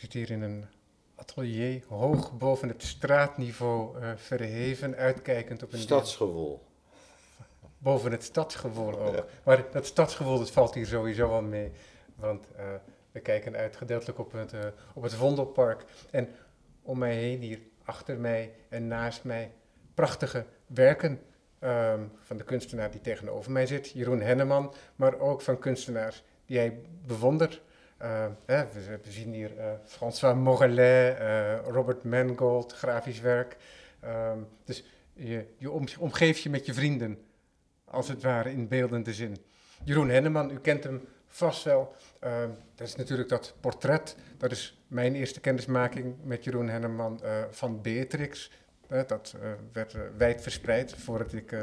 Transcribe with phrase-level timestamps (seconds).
[0.00, 0.64] zit hier in een
[1.14, 5.78] atelier, hoog boven het straatniveau uh, verheven, uitkijkend op een...
[5.78, 6.62] Stadsgevoel.
[7.78, 9.24] Boven het stadsgevoel ook.
[9.44, 11.72] Maar dat stadsgevoel dat valt hier sowieso al mee.
[12.14, 12.64] Want uh,
[13.12, 14.60] we kijken uit gedeeltelijk op het, uh,
[14.94, 15.84] op het Vondelpark.
[16.10, 16.28] En
[16.82, 19.52] om mij heen hier, achter mij en naast mij,
[19.94, 21.20] prachtige werken
[21.60, 24.74] um, van de kunstenaar die tegenover mij zit, Jeroen Henneman.
[24.96, 27.60] Maar ook van kunstenaars die hij bewondert.
[28.02, 33.56] Uh, we, zien hier uh, François Morellet, uh, Robert Mangold, grafisch werk.
[34.04, 37.18] Um, dus je, je om, omgeeft je met je vrienden,
[37.84, 39.36] als het ware in beeldende zin.
[39.84, 41.94] Jeroen Henneman, u kent hem vast wel.
[42.24, 42.40] Uh,
[42.74, 44.16] dat is natuurlijk dat portret.
[44.38, 48.50] Dat is mijn eerste kennismaking met Jeroen Henneman van Beatrix.
[49.06, 49.34] Dat
[49.72, 51.54] werd wijd verspreid voordat ik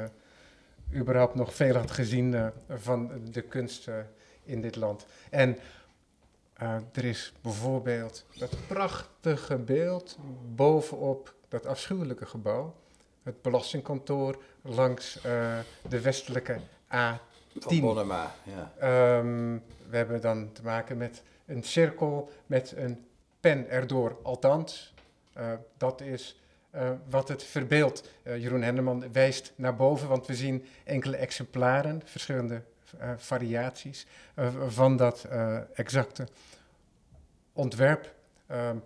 [0.94, 3.90] überhaupt nog veel had gezien van de kunst
[4.44, 5.06] in dit land.
[5.30, 5.58] En
[6.92, 10.18] er is bijvoorbeeld dat prachtige beeld
[10.56, 12.76] bovenop dat afschuwelijke gebouw.
[13.23, 15.20] Het belastingkantoor langs
[15.90, 16.59] de westelijke
[16.94, 17.22] A
[17.59, 19.18] van Bonnema, ja.
[19.18, 23.06] Um, we hebben dan te maken met een cirkel met een
[23.40, 24.18] pen erdoor.
[24.24, 24.94] Althans,
[25.38, 26.42] uh, dat is
[26.76, 28.12] uh, wat het verbeeldt.
[28.24, 32.62] Uh, Jeroen Henneman wijst naar boven, want we zien enkele exemplaren, verschillende
[33.18, 34.08] variaties
[34.68, 35.28] van dat
[35.74, 36.28] exacte
[37.58, 38.16] ontwerp.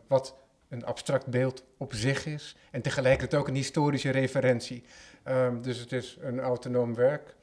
[0.07, 0.35] wat
[0.69, 4.83] een abstract beeld op zich is en tegelijkertijd ook een historische referentie.
[5.27, 7.35] Um, dus het is een autonoom werk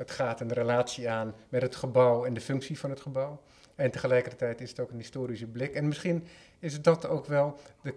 [0.00, 3.42] het gaat een relatie aan met het gebouw en de functie van het gebouw.
[3.74, 5.74] En tegelijkertijd is het ook een historische blik.
[5.74, 6.26] En misschien
[6.58, 7.94] is dat ook wel de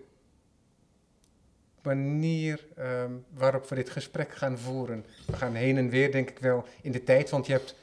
[1.81, 5.05] manier um, waarop we dit gesprek gaan voeren.
[5.25, 7.75] We gaan heen en weer, denk ik wel, in de tijd, want je hebt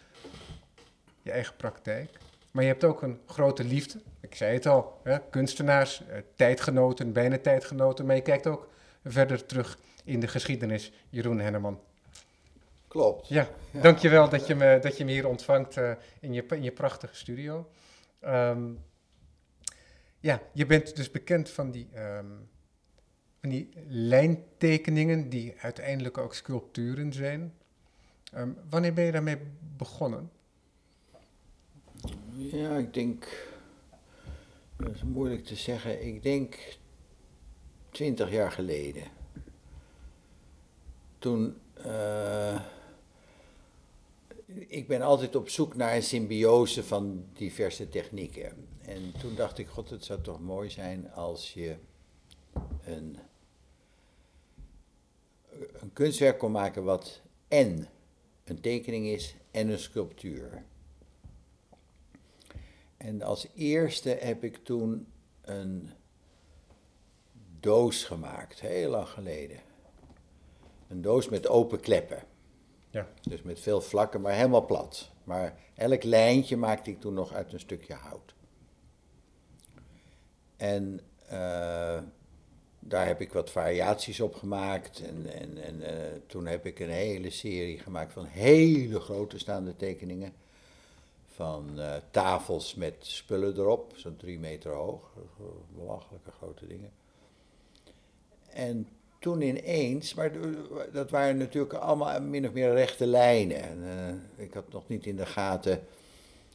[1.22, 2.18] je eigen praktijk.
[2.50, 4.00] Maar je hebt ook een grote liefde.
[4.20, 8.06] Ik zei het al, hè, kunstenaars, eh, tijdgenoten, bijna tijdgenoten.
[8.06, 8.68] Maar je kijkt ook
[9.04, 11.80] verder terug in de geschiedenis, Jeroen Henneman.
[12.88, 13.28] Klopt.
[13.28, 13.80] Ja, ja.
[13.80, 17.14] dankjewel dat je, me, dat je me hier ontvangt uh, in, je, in je prachtige
[17.14, 17.70] studio.
[18.24, 18.78] Um,
[20.20, 22.48] ja, je bent dus bekend van die, um,
[23.40, 27.54] van die lijntekeningen die uiteindelijk ook sculpturen zijn.
[28.36, 29.38] Um, wanneer ben je daarmee
[29.76, 30.30] begonnen?
[32.42, 33.46] Ja, ik denk,
[34.76, 36.78] dat is moeilijk te zeggen, ik denk
[37.90, 39.02] twintig jaar geleden.
[41.18, 41.56] Toen...
[41.86, 42.60] Uh,
[44.66, 48.68] ik ben altijd op zoek naar een symbiose van diverse technieken.
[48.80, 51.76] En toen dacht ik, god, het zou toch mooi zijn als je
[52.84, 53.16] een,
[55.72, 57.88] een kunstwerk kon maken wat en
[58.44, 60.64] een tekening is en een sculptuur.
[63.00, 65.06] En als eerste heb ik toen
[65.40, 65.90] een
[67.60, 69.58] doos gemaakt, heel lang geleden.
[70.88, 72.22] Een doos met open kleppen.
[72.90, 73.08] Ja.
[73.22, 75.10] Dus met veel vlakken, maar helemaal plat.
[75.24, 78.34] Maar elk lijntje maakte ik toen nog uit een stukje hout.
[80.56, 82.02] En uh,
[82.78, 85.00] daar heb ik wat variaties op gemaakt.
[85.00, 85.88] En, en, en uh,
[86.26, 90.32] toen heb ik een hele serie gemaakt van hele grote staande tekeningen.
[91.40, 95.12] Van uh, tafels met spullen erop, zo'n drie meter hoog.
[95.76, 96.90] Belachelijke grote dingen.
[98.50, 100.32] En toen ineens, maar
[100.92, 103.62] dat waren natuurlijk allemaal min of meer rechte lijnen.
[103.62, 103.78] En,
[104.36, 105.82] uh, ik had nog niet in de gaten,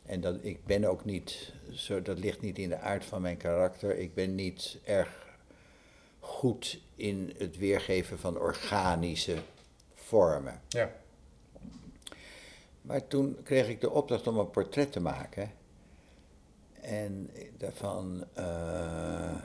[0.05, 3.37] en dat, ik ben ook niet, zo, dat ligt niet in de aard van mijn
[3.37, 5.37] karakter, ik ben niet erg
[6.19, 9.37] goed in het weergeven van organische
[9.93, 10.61] vormen.
[10.67, 10.91] Ja.
[12.85, 15.51] Maar toen kreeg ik de opdracht om een portret te maken.
[16.81, 18.23] En daarvan.
[18.37, 19.35] Uh,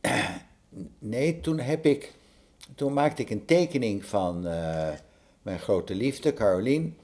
[0.98, 2.12] nee, toen heb ik,
[2.74, 4.92] toen maakte ik een tekening van uh,
[5.42, 6.96] mijn grote liefde, Carolien.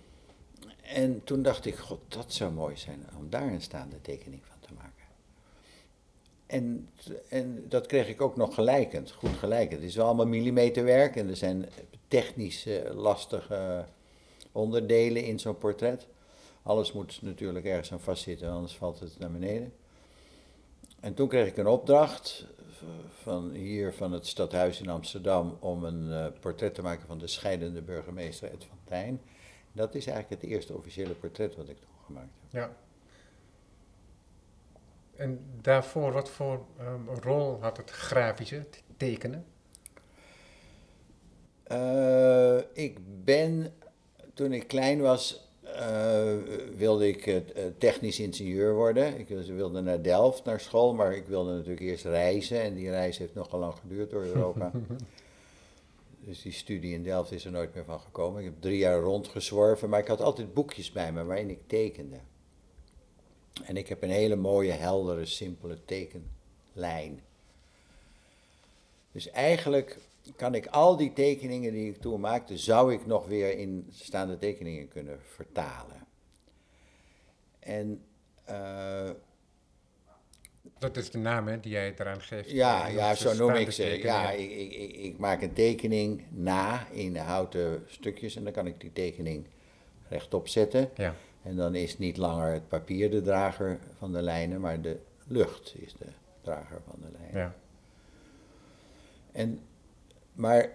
[0.82, 4.56] En toen dacht ik, god, dat zou mooi zijn om daar een staande tekening van
[4.60, 4.90] te maken.
[6.46, 6.88] En,
[7.28, 9.80] en dat kreeg ik ook nog gelijkend, goed gelijkend.
[9.80, 11.68] Het is wel allemaal millimeterwerk en er zijn
[12.10, 13.84] technisch lastige
[14.52, 16.06] onderdelen in zo'n portret.
[16.62, 19.72] Alles moet natuurlijk ergens aan vastzitten, anders valt het naar beneden.
[21.00, 22.46] En toen kreeg ik een opdracht
[23.22, 27.26] van hier van het stadhuis in Amsterdam om een uh, portret te maken van de
[27.26, 29.20] scheidende burgemeester Ed van Tijn.
[29.72, 32.52] Dat is eigenlijk het eerste officiële portret wat ik toen gemaakt heb.
[32.52, 32.76] Ja.
[35.16, 39.44] En daarvoor, wat voor um, rol had het grafische, het tekenen?
[41.72, 43.72] Uh, ik ben,
[44.34, 46.38] toen ik klein was, uh, eh,
[46.76, 47.36] wilde ik eh,
[47.78, 49.18] technisch ingenieur worden.
[49.18, 52.62] Ik wilde, wilde naar Delft, naar school, maar ik wilde natuurlijk eerst reizen.
[52.62, 54.70] En die reis heeft nogal lang geduurd door Europa.
[56.26, 58.40] dus die studie in Delft is er nooit meer van gekomen.
[58.40, 62.16] Ik heb drie jaar rondgezworven, maar ik had altijd boekjes bij me waarin ik tekende.
[63.64, 67.20] En ik heb een hele mooie, heldere, simpele tekenlijn.
[69.12, 69.98] Dus eigenlijk
[70.36, 74.38] kan ik al die tekeningen die ik toen maakte, zou ik nog weer in staande
[74.38, 76.06] tekeningen kunnen vertalen.
[77.58, 78.04] En
[78.50, 79.10] uh,
[80.78, 82.50] dat is de naam hè, die jij eraan geeft.
[82.50, 83.84] Ja, ja zo noem ik ze.
[83.84, 88.80] Ja, ik, ik, ik, maak een tekening na in houten stukjes en dan kan ik
[88.80, 89.46] die tekening
[90.08, 90.90] rechtop zetten.
[90.94, 91.14] Ja.
[91.42, 95.74] En dan is niet langer het papier de drager van de lijnen, maar de lucht
[95.78, 96.06] is de
[96.42, 97.38] drager van de lijnen.
[97.40, 97.54] Ja.
[99.32, 99.60] En
[100.40, 100.70] maar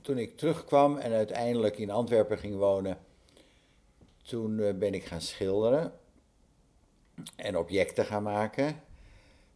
[0.00, 2.98] toen ik terugkwam en uiteindelijk in Antwerpen ging wonen,
[4.22, 5.92] toen eh, ben ik gaan schilderen
[7.36, 8.82] en objecten gaan maken.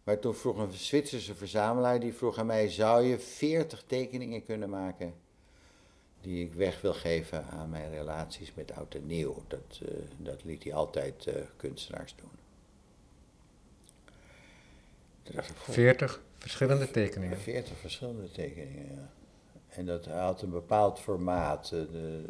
[0.04, 4.70] Maar toen vroeg een Zwitserse verzamelaar, die vroeg aan mij, zou je 40 tekeningen kunnen
[4.70, 5.14] maken
[6.20, 9.42] die ik weg wil geven aan mijn relaties met oud en nieuw.
[9.46, 12.30] Dat, uh, dat liet hij altijd uh, kunstenaars doen.
[15.54, 17.38] 40 verschillende tekeningen?
[17.38, 19.10] 40 verschillende tekeningen, ja.
[19.78, 21.68] En dat had een bepaald formaat.
[21.68, 22.22] De, de,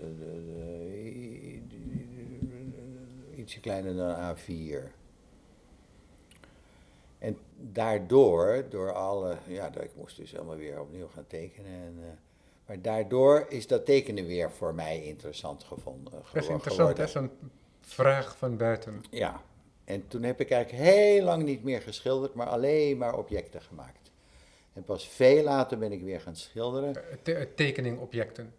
[1.69, 4.91] de, ietsje kleiner dan A4.
[7.19, 11.71] En daardoor, door alle, ja, ik moest dus helemaal weer opnieuw gaan tekenen.
[11.71, 12.05] En, uh,
[12.67, 16.13] maar daardoor is dat tekenen weer voor mij interessant gevonden.
[16.33, 17.07] Dat is interessant, hè?
[17.07, 17.31] Zo'n
[17.81, 19.05] vraag van buiten.
[19.11, 19.43] Ja,
[19.85, 24.11] en toen heb ik eigenlijk heel lang niet meer geschilderd, maar alleen maar objecten gemaakt.
[24.79, 26.95] En pas veel later ben ik weer gaan schilderen.
[26.95, 28.55] Eh, te eh, tekeningobjecten?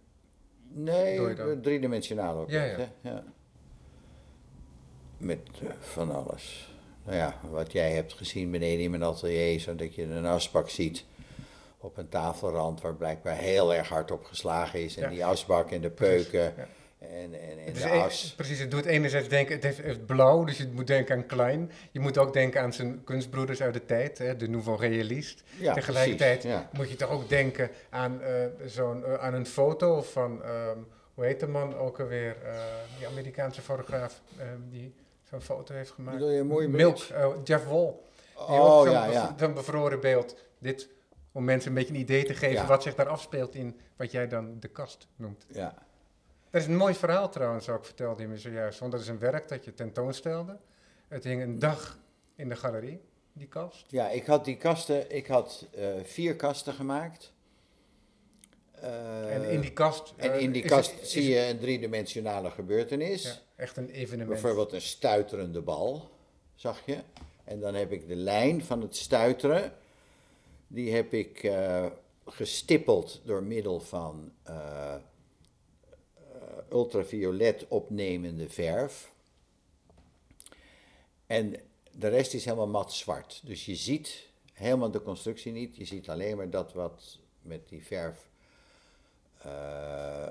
[0.67, 2.91] Nee, driedimensionale objecten.
[3.01, 3.23] Ja, ja.
[5.17, 6.73] Met uh, van alles.
[7.05, 11.05] Nou ja, wat jij hebt gezien beneden in mijn atelier, zodat je een asbak ziet
[11.77, 14.97] op een tafelrand waar blijkbaar heel erg hard op geslagen is.
[14.97, 16.53] En die asbak en de peuken.
[16.99, 18.33] En, en, en de as.
[18.35, 21.71] precies, het doet enerzijds denken, het heeft, blauw, dus je moet denken aan Klein.
[21.91, 25.43] Je moet ook denken aan zijn kunstbroeders uit de tijd, hè, de Nouveau Realist.
[25.57, 30.31] Ja, Tegelijkertijd moet je toch ook denken aan, uh, zo'n, uh, aan een foto van,
[30.31, 32.61] um, hoe heet de man ook alweer, uh,
[32.97, 34.21] die Amerikaanse fotograaf
[34.69, 34.93] die
[35.23, 36.17] zo'n foto heeft gemaakt.
[36.17, 36.97] Bedoel je mooi Milk,
[37.43, 37.93] Jeff Wall.
[38.35, 39.35] oh, ja, ja.
[39.37, 40.35] Zo'n bevroren beeld.
[40.57, 40.89] Dit,
[41.31, 44.27] om mensen een beetje een idee te geven wat zich daar afspeelt in wat jij
[44.27, 45.45] dan de kast noemt.
[45.51, 45.87] Ja.
[46.49, 48.79] Dat is een mooi verhaal trouwens ook, vertelde je me zojuist.
[48.79, 50.57] Want dat is een werk dat je tentoonstelde.
[51.07, 51.99] Het hing een dag
[52.35, 53.01] in de galerie,
[53.33, 53.85] die kast.
[53.91, 57.33] Ja, ik had die kasten, ik had uh, vier kasten gemaakt.
[58.83, 60.13] Uh, en in die kast...
[60.17, 63.23] Uh, en in die kast zie je een driedimensionale gebeurtenis.
[63.23, 64.29] Ja, echt een evenement.
[64.29, 66.09] Bijvoorbeeld een stuiterende bal,
[66.55, 66.97] zag je.
[67.43, 69.73] En dan heb ik de lijn van het stuiteren,
[70.67, 71.51] die heb ik
[72.25, 74.31] gestippeld door middel van
[76.71, 79.11] ultraviolet opnemende verf.
[81.27, 81.55] En
[81.91, 83.41] de rest is helemaal mat zwart.
[83.43, 85.75] Dus je ziet helemaal de constructie niet.
[85.75, 88.27] Je ziet alleen maar dat wat met die verf.
[89.45, 90.27] Uh,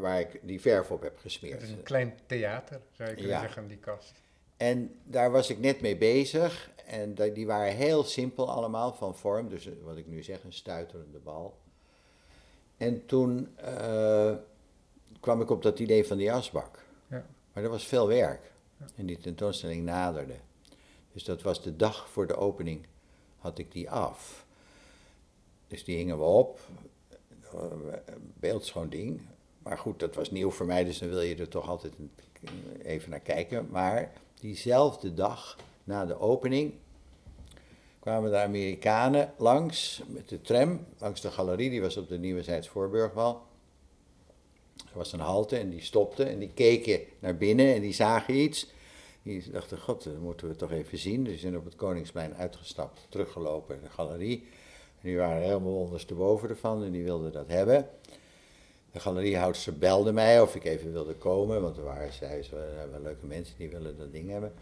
[0.00, 1.60] waar, ik die verf op heb gesmeerd.
[1.60, 3.40] Het is een klein theater, zou je kunnen ja.
[3.40, 4.12] zeggen, die kast.
[4.56, 6.70] En daar was ik net mee bezig.
[6.86, 9.48] En die waren heel simpel allemaal van vorm.
[9.48, 11.58] Dus wat ik nu zeg, een stuiterende bal.
[12.76, 14.34] En toen uh,
[15.22, 16.84] kwam ik op dat idee van die asbak.
[17.08, 17.26] Ja.
[17.52, 18.52] Maar dat was veel werk.
[18.76, 18.86] Ja.
[18.96, 20.34] En die tentoonstelling naderde.
[21.12, 22.86] Dus dat was de dag voor de opening,
[23.38, 24.46] had ik die af.
[25.66, 26.60] Dus die hingen we op.
[28.34, 29.20] Beeldschoon ding.
[29.58, 31.92] Maar goed, dat was nieuw voor mij, dus dan wil je er toch altijd
[32.82, 33.68] even naar kijken.
[33.70, 36.74] Maar diezelfde dag na de opening
[37.98, 42.42] kwamen de Amerikanen langs met de tram, langs de galerie, die was op de Nieuwe
[42.42, 43.42] Zijds Voorburgwal.
[44.92, 48.34] Er was een halte en die stopte en die keken naar binnen en die zagen
[48.34, 48.70] iets.
[49.22, 51.24] Die dachten, god, dat moeten we toch even zien.
[51.24, 54.46] Dus zijn op het Koningsplein uitgestapt, teruggelopen in de galerie.
[55.00, 57.88] En die waren helemaal ondersteboven ervan en die wilden dat hebben.
[58.92, 63.26] De galeriehoudster belde mij of ik even wilde komen, want er waren, zij, waren leuke
[63.26, 64.52] mensen die willen dat ding hebben.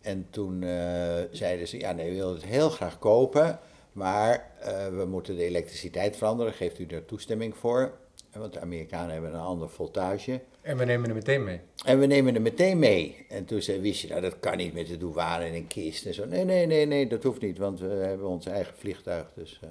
[0.00, 3.58] En toen uh, zeiden ze, ja nee, we willen het heel graag kopen,
[3.92, 7.98] maar uh, we moeten de elektriciteit veranderen, geeft u daar toestemming voor?
[8.32, 10.40] Want de Amerikanen hebben een ander voltage.
[10.60, 11.60] En we nemen hem meteen mee.
[11.84, 13.26] En we nemen hem meteen mee.
[13.28, 16.06] En toen zei wist je, nou dat kan niet met de douane in een kist
[16.06, 16.26] en zo.
[16.26, 19.32] Nee, nee, nee, nee, dat hoeft niet, want we hebben ons eigen vliegtuig.
[19.34, 19.70] Dus, uh,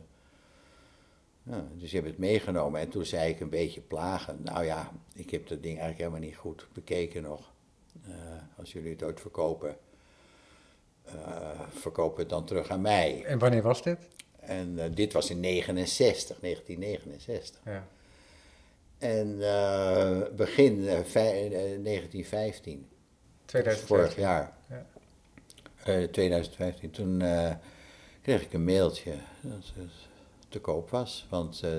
[1.44, 4.40] Ja, dus je hebt het meegenomen en toen zei ik een beetje plagen.
[4.44, 7.52] Nou ja, ik heb dat ding eigenlijk helemaal niet goed bekeken nog.
[8.06, 8.14] Eh,
[8.58, 9.78] als jullie het ooit verkopen,
[11.16, 13.24] uh, verkoop het dan terug aan mij.
[13.26, 14.08] En wanneer was dit?
[14.40, 17.62] En dit was in 69, 1969.
[17.66, 17.88] Ja.
[18.98, 19.38] En
[20.36, 22.88] begin 1915.
[23.46, 23.88] 2015.
[23.88, 24.54] Vorig jaar.
[24.70, 24.86] Ja.
[26.12, 26.92] 2015.
[26.92, 27.24] Toen
[28.22, 29.12] kreeg ik een mailtje
[29.42, 29.92] dat het
[30.50, 31.26] te koop was.
[31.30, 31.72] Want uh,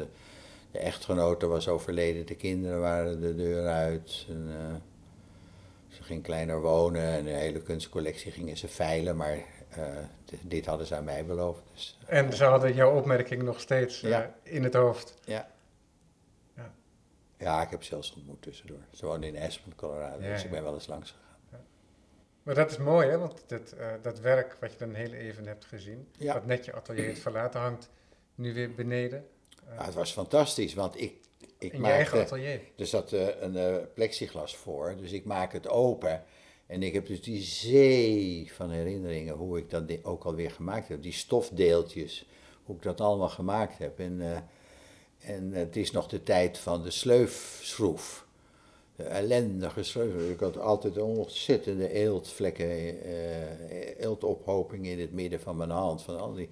[0.70, 4.26] de echtgenote was overleden, de kinderen waren de deur uit.
[4.28, 4.74] En, uh,
[5.88, 9.42] ze ging kleiner wonen en de hele kunstcollectie gingen ze veilen, maar uh,
[10.42, 11.60] dit hadden ze aan mij beloofd.
[11.74, 14.34] Dus, en ze hadden jouw opmerking nog steeds Ja.
[14.42, 15.14] in het hoofd.
[15.24, 15.48] Ja.
[17.38, 18.80] Ja, ik heb ze zelfs ontmoet tussendoor.
[18.92, 20.44] Ze woonde in Aspen, Colorado, Ja, dus ja.
[20.46, 21.26] ik ben wel eens langs gegaan.
[22.42, 23.18] Maar dat is mooi, hè?
[23.18, 26.34] Want dat, eh, dat werk wat je dan heel even hebt gezien, Ja.
[26.34, 27.90] wat net je atelier heeft verlaten, hangt
[28.34, 29.26] nu weer beneden.
[29.76, 31.14] Ja, het was fantastisch, want ik,
[31.58, 32.60] ik in je eigen atelier.
[32.76, 36.24] Er zat eh, een eh, plexiglas voor, dus ik maak het open.
[36.66, 41.02] En ik heb dus die zee van herinneringen, hoe ik dat ook alweer gemaakt heb.
[41.02, 42.28] Die stofdeeltjes,
[42.62, 43.98] hoe ik dat allemaal gemaakt heb.
[43.98, 44.20] En,
[45.28, 48.26] en het is nog de tijd van de sleufschroef.
[48.96, 50.30] De ellendige schreef.
[50.30, 52.70] Ik had altijd ontzettende eeltvlekken,
[53.02, 56.02] eh eeltophoping in het midden van mijn hand.
[56.02, 56.48] Van al die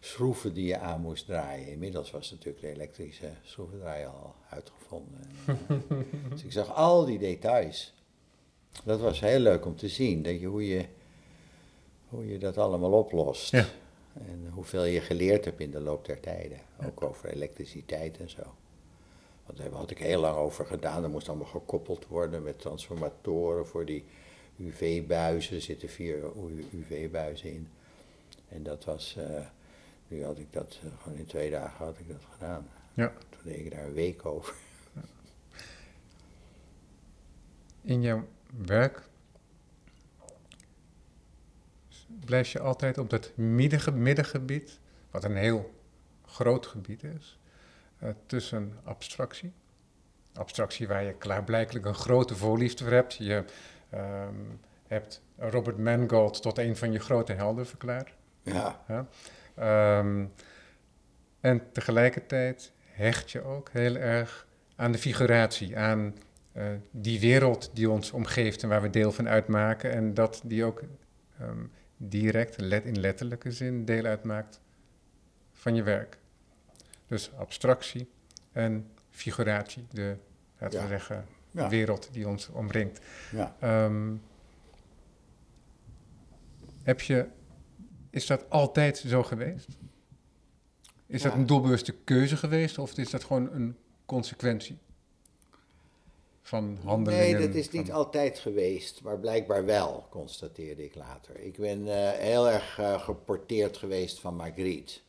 [0.00, 1.68] schroeven die je aan moest draaien.
[1.68, 5.20] Inmiddels was natuurlijk de elektrische schroevendraaier al uitgevonden.
[5.46, 5.84] En,
[6.30, 7.94] dus ik zag al die details.
[8.84, 10.84] Dat was heel leuk om te zien, dat je, hoe, je,
[12.08, 13.50] hoe je dat allemaal oplost.
[13.50, 13.66] Ja.
[14.12, 16.60] En hoeveel je geleerd hebt in de loop der tijden.
[16.86, 18.54] Ook over elektriciteit en zo.
[19.46, 21.02] Want daar had ik heel lang over gedaan.
[21.02, 24.04] Dat moest allemaal gekoppeld worden met transformatoren voor die
[24.56, 25.56] UV-buizen.
[25.56, 26.22] Er zitten vier
[26.72, 27.68] UV-buizen in.
[28.48, 29.46] En dat was, eh,
[30.08, 32.68] nu had ik dat, eh, gewoon in twee dagen had ik dat gedaan.
[32.94, 33.12] Ja.
[33.28, 34.54] Toen deed ik daar een week over.
[37.82, 38.24] In jouw
[38.56, 39.09] werk
[42.24, 44.78] blijf je altijd op dat middenge- middengebied,
[45.10, 45.74] wat een heel
[46.26, 47.38] groot gebied is,
[47.98, 49.52] eh, tussen abstractie.
[50.34, 53.14] Abstractie waar je klaarblijkelijk een grote voorliefde voor hebt.
[53.14, 53.44] Je
[53.90, 54.34] ehm,
[54.86, 58.14] hebt Robert Mangold tot een van je grote helden verklaard.
[58.42, 58.80] Ja,
[59.54, 60.24] Ehm,
[61.40, 64.46] en tegelijkertijd hecht je ook heel erg
[64.76, 66.14] aan de figuratie, aan
[66.52, 69.92] eh, die wereld die ons omgeeft en waar we deel van uitmaken.
[69.92, 70.82] En dat die ook
[71.40, 71.58] ehm,
[72.02, 74.60] direct, let, in letterlijke zin, deel uitmaakt
[75.52, 76.18] van je werk.
[77.06, 78.08] Dus abstractie
[78.52, 80.16] en figuratie, de,
[80.58, 80.88] laten we Ja.
[80.90, 81.68] zeggen, Ja.
[81.68, 83.00] wereld die ons omringt.
[83.32, 83.56] ja.
[83.60, 84.14] Ehm,
[86.82, 87.26] heb je,
[88.10, 89.68] is dat altijd zo geweest?
[91.06, 93.76] Is dat een doelbewuste keuze geweest of is dat gewoon een
[94.06, 94.78] consequentie
[96.42, 97.38] van handelingen?
[97.38, 101.36] Nee, dat is niet van- altijd geweest, maar blijkbaar wel, constateerde ik later.
[101.38, 105.00] Ik ben eh, heel erg eh, geporteerd geweest van Magritte.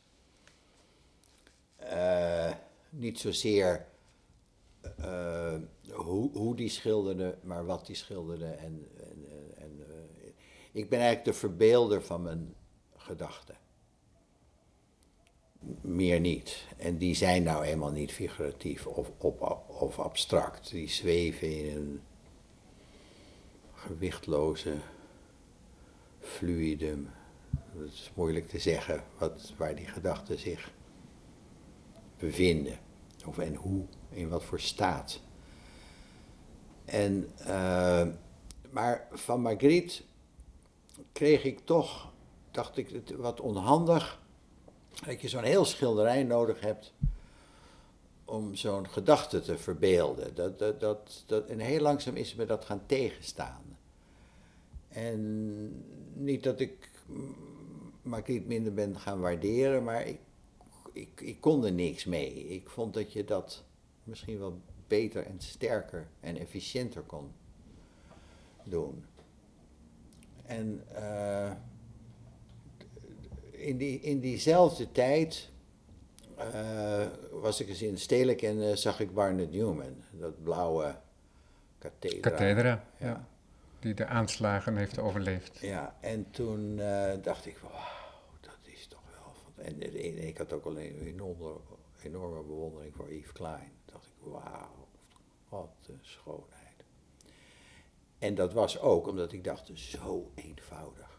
[1.76, 2.52] Eh,
[2.90, 3.86] niet zozeer
[5.90, 8.46] hoe, hoe die schilderde, maar wat die schilderde.
[8.46, 9.84] En, en, en,
[10.72, 12.54] ik ben eigenlijk de verbeelder van mijn
[12.96, 13.56] gedachten.
[15.80, 16.66] Meer niet.
[16.76, 20.70] En die zijn nou eenmaal niet figuratief of, op, of abstract.
[20.70, 22.00] Die zweven in een
[23.74, 24.74] gewichtloze
[26.20, 27.10] fluidum.
[27.76, 30.72] Het is moeilijk te zeggen wat, waar die gedachten zich
[32.18, 32.78] bevinden.
[33.26, 35.20] Of en hoe, in wat voor staat.
[36.84, 38.06] En, eh,
[38.70, 40.02] maar van Magritte
[41.12, 42.12] kreeg ik toch,
[42.50, 44.21] dacht ik, wat onhandig
[45.06, 46.92] dat je zo'n heel schilderij nodig hebt
[48.24, 50.34] om zo'n gedachte te verbeelden.
[50.34, 53.62] Dat, dat, dat, dat, en heel langzaam is me dat gaan tegenstaan.
[54.88, 57.34] En niet dat ik mm,
[58.02, 60.18] Magritte minder ben gaan waarderen, maar ik,
[60.92, 62.48] ik, ik kon er niks mee.
[62.48, 63.64] Ik vond dat je dat
[64.04, 67.32] misschien wel beter en sterker en efficiënter kon
[68.64, 69.04] doen.
[70.44, 71.52] En eh,
[73.62, 75.50] in, die, in diezelfde tijd
[76.36, 80.96] eh, was ik eens in Stedelijk en eh, zag ik Barnett Newman, dat blauwe
[81.78, 82.30] kathedra.
[82.30, 83.06] Cathedra, ja.
[83.06, 83.26] Ja.
[83.80, 85.58] die de aanslagen heeft overleefd.
[85.58, 87.72] Ja, en toen eh, dacht ik, wauw,
[88.40, 89.32] dat is toch wel...
[89.54, 91.52] van- En, en- en ik had ook al een enorme,
[92.02, 93.72] enorme bewondering voor Yves Klein.
[93.84, 94.88] Toen dacht ik, wauw,
[95.48, 96.60] wat een schoonheid.
[98.18, 101.11] En dat was ook omdat ik dacht, zo eenvoudig.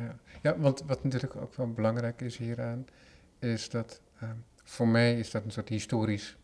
[0.00, 0.16] Ja.
[0.42, 2.86] ja, want wat natuurlijk ook wel belangrijk is hieraan,
[3.38, 6.36] is dat ehm, voor mij is dat een soort historisch,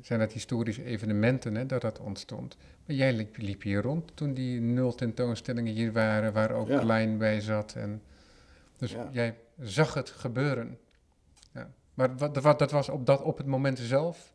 [0.00, 2.56] zijn dat historische evenementen hè, dat dat ontstond.
[2.86, 6.78] Maar jij liep, liep hier rond toen die nul tentoonstellingen hier waren, waar ook Ja.
[6.80, 7.74] Klein bij zat.
[7.74, 8.02] En,
[8.76, 9.08] dus Ja.
[9.12, 10.78] jij zag het gebeuren.
[11.52, 11.70] Ja.
[11.94, 14.32] Maar wat, wat, dat was op, dat, op het moment zelf,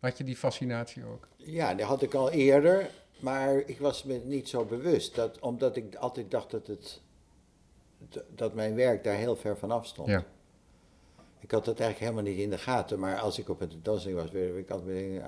[0.00, 1.28] had je die fascinatie ook.
[1.36, 2.90] Ja, die had ik al eerder,
[3.20, 5.14] maar ik was me niet zo bewust.
[5.14, 7.00] Dat, omdat ik altijd dacht dat, het,
[8.34, 10.08] dat mijn werk daar heel ver vanaf stond.
[10.08, 10.24] Ja.
[11.40, 14.20] Ik had dat eigenlijk helemaal niet in de gaten, maar als ik op een tentoonstelling
[14.20, 15.22] was, werd ik altijd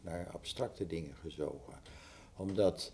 [0.00, 1.74] naar abstracte dingen gezogen.
[2.36, 2.92] Omdat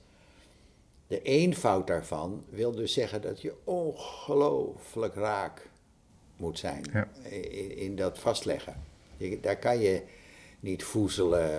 [1.06, 5.68] de eenvoud daarvan wil dus zeggen dat je ongelooflijk raak
[6.37, 7.09] moet zijn Ja.
[7.23, 8.82] in, in dat vastleggen.
[9.16, 10.02] Je, daar kan je
[10.61, 11.50] niet voezelen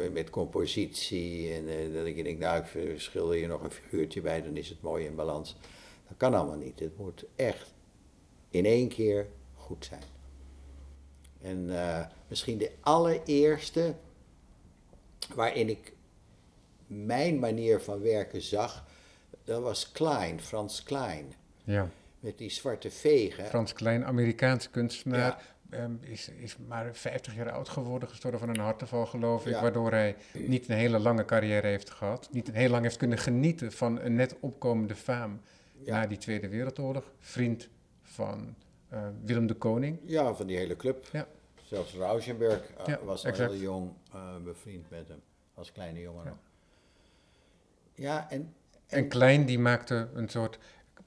[0.00, 4.20] eh, met compositie en eh, dat ik denk, nou ik schilder hier nog een figuurtje
[4.20, 5.56] bij, dan is het mooi in balans.
[6.18, 6.80] Dat kan allemaal niet.
[6.80, 7.74] Het moet echt
[8.50, 10.02] in één keer goed zijn.
[11.40, 13.94] En eh, misschien de allereerste
[15.34, 15.92] waarin ik
[16.86, 18.84] mijn manier van werken zag,
[19.44, 21.32] dat was Klein, Frans Klein.
[21.64, 21.88] ja.
[22.20, 23.44] Met die zwarte vegen.
[23.46, 28.58] Frans Klein, Amerikaanse kunstenaar, ehm, is, is maar 50 jaar oud geworden, gestorven van een
[28.60, 29.60] hartaanval geloof ik, Ja.
[29.62, 33.18] waardoor hij niet een hele lange carrière heeft gehad, niet een heel lang heeft kunnen
[33.18, 35.40] genieten van een net opkomende faam.
[35.84, 37.12] Na die Tweede Wereldoorlog.
[37.18, 37.68] Vriend
[38.02, 38.54] van
[38.88, 39.98] eh, Willem de Koning.
[40.04, 41.08] Ja, van die hele club.
[41.12, 41.26] Ja.
[41.62, 45.20] Zelfs Rauschenberg eh, Ja, was al heel jong eh, bevriend met hem,
[45.54, 46.30] als kleine jongen Ja.
[46.30, 46.38] nog.
[47.94, 48.54] Ja, en,
[48.86, 50.58] En Klein die maakte een soort,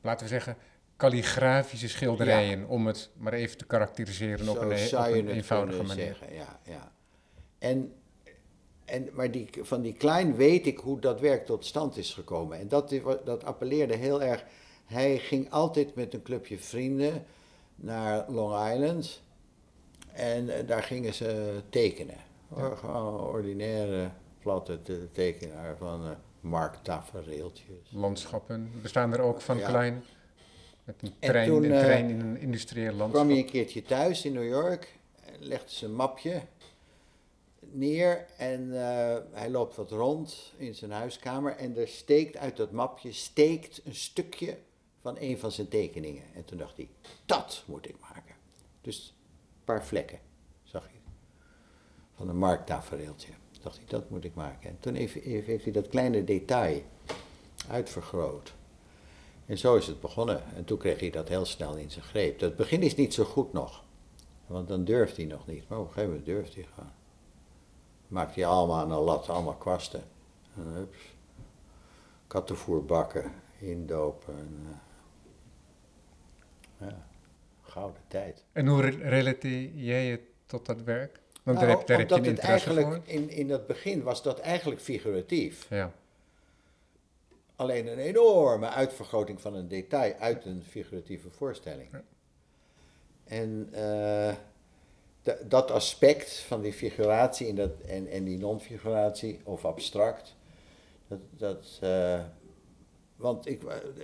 [0.02, 0.58] laten we zeggen,
[0.96, 5.84] kalligrafische schilderijen, om het maar even te karakteriseren op een, zou op je een eenvoudige
[5.84, 6.06] manier.
[6.06, 6.34] zeggen.
[6.34, 6.92] Ja, ja.
[7.60, 7.94] En,
[8.86, 12.60] en, maar die, van die Klein weet ik hoe dat werk tot stand is gekomen.
[12.60, 12.94] En dat,
[13.26, 14.46] dat appelleerde heel erg.
[14.86, 17.26] Hij ging altijd met een clubje vrienden
[17.76, 19.22] naar Long Island.
[20.14, 22.18] En eh, daar gingen ze tekenen.
[22.76, 27.76] Gewoon ordinaire, platte te- tekenaar van eh Mark tafereeltjes.
[27.92, 29.68] Landschappen bestaan er ook van Ja.
[29.68, 30.04] Klein.
[30.84, 33.12] Met een En trein, toen, een eh, trein in een industrieel landschap.
[33.12, 34.98] kwam hij een keertje thuis in New York,
[35.40, 36.42] legde zijn mapje
[37.60, 38.70] neer en
[39.34, 43.96] hij loopt wat rond in zijn huiskamer en er steekt uit dat mapje steekt een
[43.96, 44.58] stukje
[45.06, 46.24] van een van zijn tekeningen.
[46.34, 46.90] En toen dacht hij,
[47.26, 48.36] dat moet ik maken.
[48.82, 49.16] Dus
[49.58, 50.20] een paar vlekken,
[50.64, 51.02] zag hij,
[52.16, 53.32] van een markttafereeltje.
[53.62, 54.70] Dacht hij, dat moet ik maken.
[54.70, 56.82] En toen heeft, heeft hij dat kleine detail
[57.70, 58.54] uitvergroot.
[59.46, 60.44] En zo is het begonnen.
[60.56, 62.40] En toen kreeg hij dat heel snel in zijn greep.
[62.40, 63.84] Dat begin is niet zo goed nog.
[64.48, 65.70] Want dan durft hij nog niet.
[65.70, 66.92] Maar op een gegeven moment durft hij gewoon.
[68.08, 70.04] Maakt hij allemaal aan een lat, allemaal kwasten.
[70.56, 70.90] En
[72.86, 74.34] bakken, indopen.
[74.34, 74.85] En, eh,
[76.90, 77.08] ja,
[77.62, 78.44] gouden tijd.
[78.52, 81.20] En hoe re- relateer jij je tot dat werk?
[81.44, 83.00] Want daar Nou, heb, daar heb je een het eigenlijk voor.
[83.06, 85.66] in, in het begin was dat eigenlijk figuratief.
[85.70, 85.92] Ja,
[87.56, 91.88] Alleen een enorme uitvergroting van een detail uit een figuratieve voorstelling.
[91.92, 92.04] Ja.
[93.24, 94.36] En eh,
[95.22, 100.36] da- dat aspect van die figuratie en, dat, en, en die non-figuratie, of abstract,
[101.08, 102.24] dat, dat, eh,
[103.16, 103.62] want ik,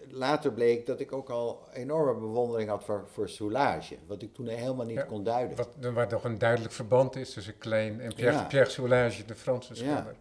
[0.10, 4.48] later bleek dat ik ook al enorme bewondering had voor, voor soulage, wat ik toen
[4.48, 5.58] helemaal niet Ja, kon duiden.
[5.58, 8.44] wat, waar toch een duidelijk verband is tussen Klein en Pierre, Ja.
[8.44, 9.80] Pierre Soulages, de Franse Ja.
[9.80, 10.16] schilder.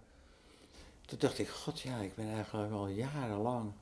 [1.07, 3.73] Toen dacht ik, god ja, ik ben eigenlijk al jarenlang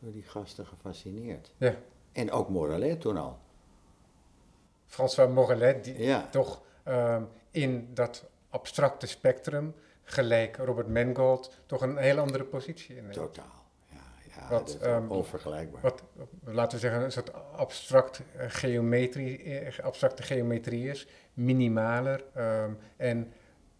[0.00, 1.52] door die gasten gefascineerd.
[1.56, 1.74] Ja.
[2.12, 3.38] En ook Moralet toen al.
[4.86, 12.18] François Morellet, die toch ehm, in dat abstracte spectrum, gelijk Robert Mangold, toch een heel
[12.18, 13.10] andere positie in.
[13.10, 13.64] Totaal.
[14.36, 15.80] Ja, Wat, dat is ehm, onvergelijkbaar.
[15.82, 16.02] Wat,
[16.44, 23.32] laten we zeggen, een soort abstract eh, geometrie, eh, abstracte geometrie is, minimaler ehm, en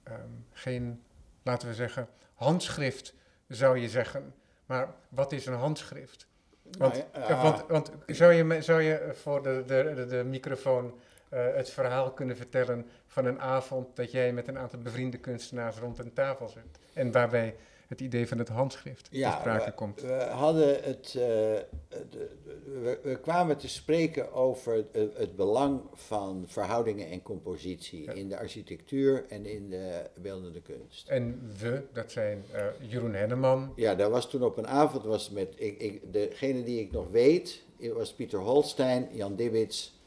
[0.02, 0.16] ehm,
[0.52, 1.02] geen,
[1.42, 3.14] laten we zeggen, handschrift
[3.48, 4.34] zou je zeggen.
[4.66, 6.26] Maar wat is een handschrift?
[6.62, 10.24] Want, Nou ja, eh, want, want zou, je, zou je voor de, de, de, de
[10.24, 15.78] microfoon het verhaal kunnen vertellen van een avond dat jij met een aantal bevriende kunstenaars
[15.78, 16.78] rond een tafel zit?
[16.92, 17.56] En waarbij
[17.86, 20.00] het idee van het handschrift ter sprake we, komt.
[20.00, 21.06] we hadden het.
[21.06, 21.66] eh, de-
[22.10, 22.34] de-
[22.82, 28.12] we, we kwamen te spreken over het, het belang van verhoudingen en compositie Ja.
[28.12, 31.08] in de architectuur en in de beeldende kunst.
[31.08, 35.30] En we, dat zijn eh, Jeroen Henneman, Ja, dat was toen op een avond, was
[35.30, 37.62] met, ik, ik, degene die ik nog weet,
[37.94, 40.00] was Pieter Holstein, Jan Dibbits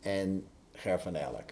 [0.00, 1.50] en Ger van Elk.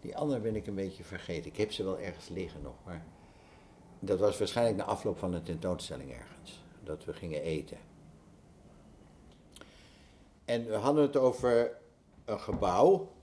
[0.00, 1.50] Die andere ben ik een beetje vergeten.
[1.50, 3.04] Ik heb ze wel ergens liggen nog, maar
[4.00, 6.62] dat was waarschijnlijk na afloop van een tentoonstelling ergens.
[6.84, 7.78] Dat we gingen eten.
[10.44, 11.72] En we hadden het over
[12.24, 13.14] een gebouw.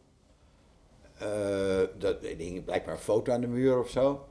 [1.18, 4.28] eh, dat hing blijkbaar een foto aan de muur of zo.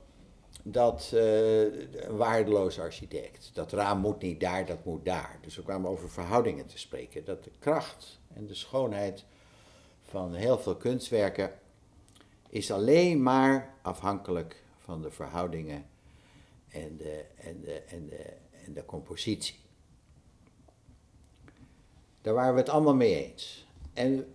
[0.62, 3.50] Dat eh, een waardeloos architect.
[3.54, 5.38] Dat raam moet niet daar, dat moet daar.
[5.40, 7.24] Dus we kwamen over verhoudingen te spreken.
[7.24, 9.24] Dat de kracht en de schoonheid
[10.02, 11.52] van heel veel kunstwerken
[12.48, 15.86] is alleen maar afhankelijk van de verhoudingen
[16.72, 19.60] en de, en de, en de, en de compositie.
[22.20, 23.66] Daar waren we het allemaal mee eens.
[23.92, 24.34] En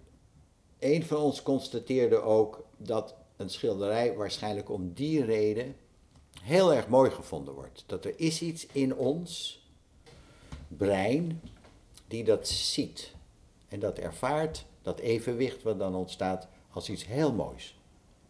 [0.79, 5.75] een van ons constateerde ook dat een schilderij waarschijnlijk om die reden
[6.41, 7.83] heel erg mooi gevonden wordt.
[7.85, 9.61] Dat er is iets in ons
[10.67, 11.41] brein
[12.07, 13.15] die dat ziet
[13.67, 17.79] en dat ervaart, dat evenwicht wat dan ontstaat, als iets heel moois.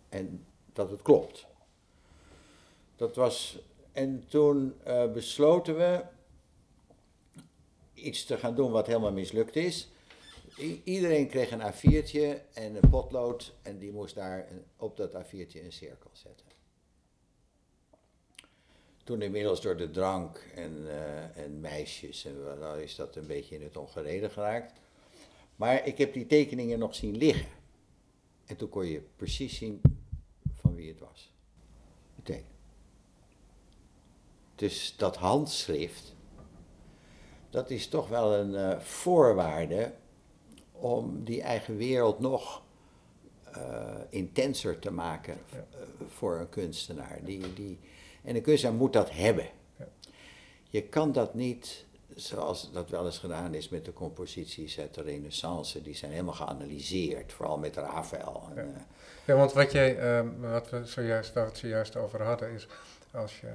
[0.09, 1.45] En dat het klopt.
[2.95, 3.59] Dat was,
[3.97, 6.03] en toen eh, besloten we
[7.93, 9.89] iets te gaan doen wat helemaal mislukt is.
[10.83, 15.71] Iedereen kreeg een A4'tje en een potlood en die moest daar op dat A4'tje een
[15.71, 16.45] cirkel zetten.
[19.03, 23.55] Toen inmiddels door de drank en, eh, en meisjes, en nou is dat een beetje
[23.55, 24.73] in het ongereden geraakt.
[25.55, 27.49] Maar ik heb die tekeningen nog zien liggen.
[28.45, 29.81] En toen kon je precies zien
[30.53, 31.31] van wie het was.
[32.15, 32.56] Meteen.
[34.57, 36.15] Dus dat handschrift,
[37.49, 39.91] dat is toch wel een eh, voorwaarde
[40.71, 42.61] om die eigen wereld nog
[43.51, 45.57] eh, intenser te maken Ja.
[45.57, 47.19] eh, voor een kunstenaar.
[47.23, 47.79] Die, die,
[48.23, 49.49] en een kunstenaar moet dat hebben.
[49.77, 49.87] Ja.
[50.69, 55.01] Je kan dat niet, zoals dat wel eens gedaan is met de composities uit de
[55.01, 58.49] Renaissance, die zijn helemaal geanalyseerd, vooral met Rafael.
[58.55, 58.85] En, Ja.
[59.25, 62.67] Ja, want wat, jij, ehm, wat we zojuist, waar we het zojuist over hadden, is
[63.11, 63.53] als je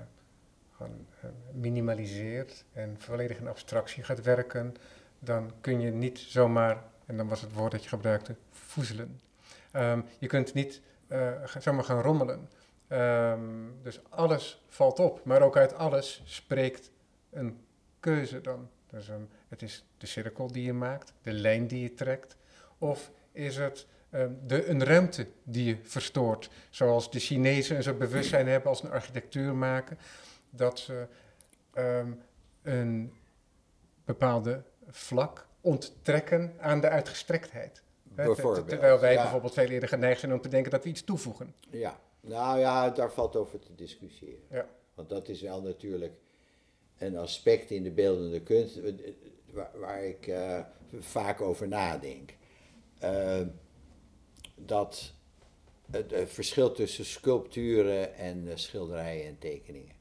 [0.84, 4.74] eh, minimaliseert en volledig in abstractie gaat werken,
[5.18, 9.20] dan kun je niet zomaar, en dan was het woord dat je gebruikte, voezelen.
[9.70, 12.48] Ehm, je kunt niet eh, zomaar gaan rommelen.
[12.88, 13.40] Ehm,
[13.82, 16.90] dus alles valt op, maar ook uit alles spreekt
[17.30, 17.64] een
[18.00, 18.68] keuze dan.
[18.90, 22.36] Dus ehm, het is de cirkel die je maakt, de lijn die je trekt,
[22.78, 23.86] of is het
[24.46, 26.50] de, een ruimte die je verstoort.
[26.70, 29.98] Zoals de Chinezen een soort bewustzijn hebben als een architectuur maken,
[30.52, 31.06] dat ze
[31.72, 32.12] ehm,
[32.62, 33.12] een
[34.04, 37.82] bepaalde vlak onttrekken aan de uitgestrektheid.
[38.14, 39.22] Terwijl wij ja.
[39.22, 41.54] bijvoorbeeld veel eerder geneigd zijn om te denken dat we iets toevoegen.
[41.70, 44.44] Ja, nou ja, daar valt over te discussiëren.
[44.50, 44.66] Ja.
[44.94, 46.14] Want dat is wel natuurlijk
[46.98, 48.92] een aspect in de beeldende kunst eh,
[49.52, 50.60] waar, waar ik eh,
[50.98, 52.34] vaak over nadenk.
[52.98, 53.40] Eh,
[54.54, 55.12] dat
[55.90, 59.94] het, het verschil tussen sculpturen en eh, schilderijen en tekeningen.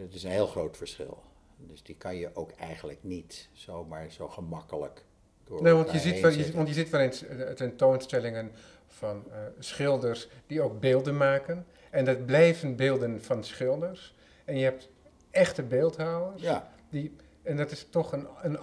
[0.00, 1.22] Dat is een heel groot verschil.
[1.56, 5.04] Dus die kan je ook eigenlijk niet zomaar zo gemakkelijk
[5.44, 8.50] door Nee, want je, ziet wel, je, want je ziet wel eens eh, tentoonstellingen
[8.86, 11.66] van eh, schilders die ook beelden maken.
[11.90, 14.14] En dat blijven beelden van schilders.
[14.44, 14.88] En je hebt
[15.30, 16.42] echte beeldhouwers.
[16.42, 18.58] Ja, Die, en dat is toch een, een.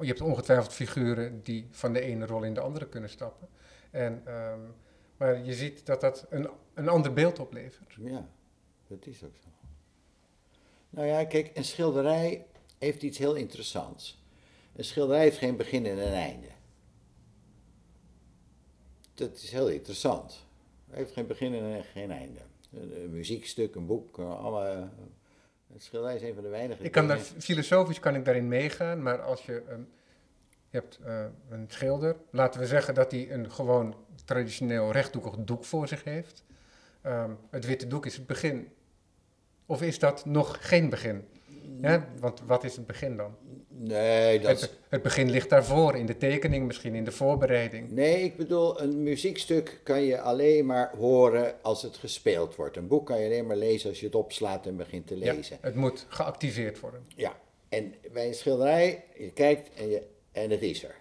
[0.00, 3.48] Je hebt ongetwijfeld figuren die van de ene rol in de andere kunnen stappen.
[3.90, 4.60] En, ehm,
[5.16, 7.94] maar je ziet dat dat een, een ander beeld oplevert.
[7.98, 8.28] Ja,
[8.86, 9.48] dat is ook zo.
[10.92, 12.46] Nou ja, kijk, een schilderij
[12.78, 14.22] heeft iets heel interessants.
[14.76, 16.46] Een schilderij heeft geen begin en een einde.
[19.14, 20.46] Dat is heel interessant.
[20.86, 22.40] Het heeft geen begin en geen einde.
[22.72, 24.66] Een, een muziekstuk, een boek, eh, allemaal.
[24.66, 24.82] eh,
[25.76, 26.82] schilderij is een van de weinige.
[26.82, 29.80] Ik kan daar, dingen- filosofisch kan ik daarin meegaan, maar als je, ehm,
[30.70, 35.64] je hebt eh, een schilder, laten we zeggen dat hij een gewoon traditioneel rechthoekig doek
[35.64, 36.44] voor zich heeft.
[37.02, 38.68] Ehm, het witte doek is het begin.
[39.66, 41.24] Of is dat nog geen begin?
[41.80, 43.36] Ja, want wat is het begin dan?
[43.68, 47.90] Nee, dat Het, het begin ligt daarvoor, in de tekening, misschien in de voorbereiding.
[47.90, 52.76] Nee, ik bedoel, een muziekstuk kan je alleen maar horen als het gespeeld wordt.
[52.76, 55.32] Een boek kan je alleen maar lezen als je het opslaat en begint te Ja,
[55.34, 55.58] lezen.
[55.60, 57.04] het moet geactiveerd worden.
[57.16, 57.36] Ja,
[57.68, 60.94] en bij een schilderij, je kijkt en, je, en het is er.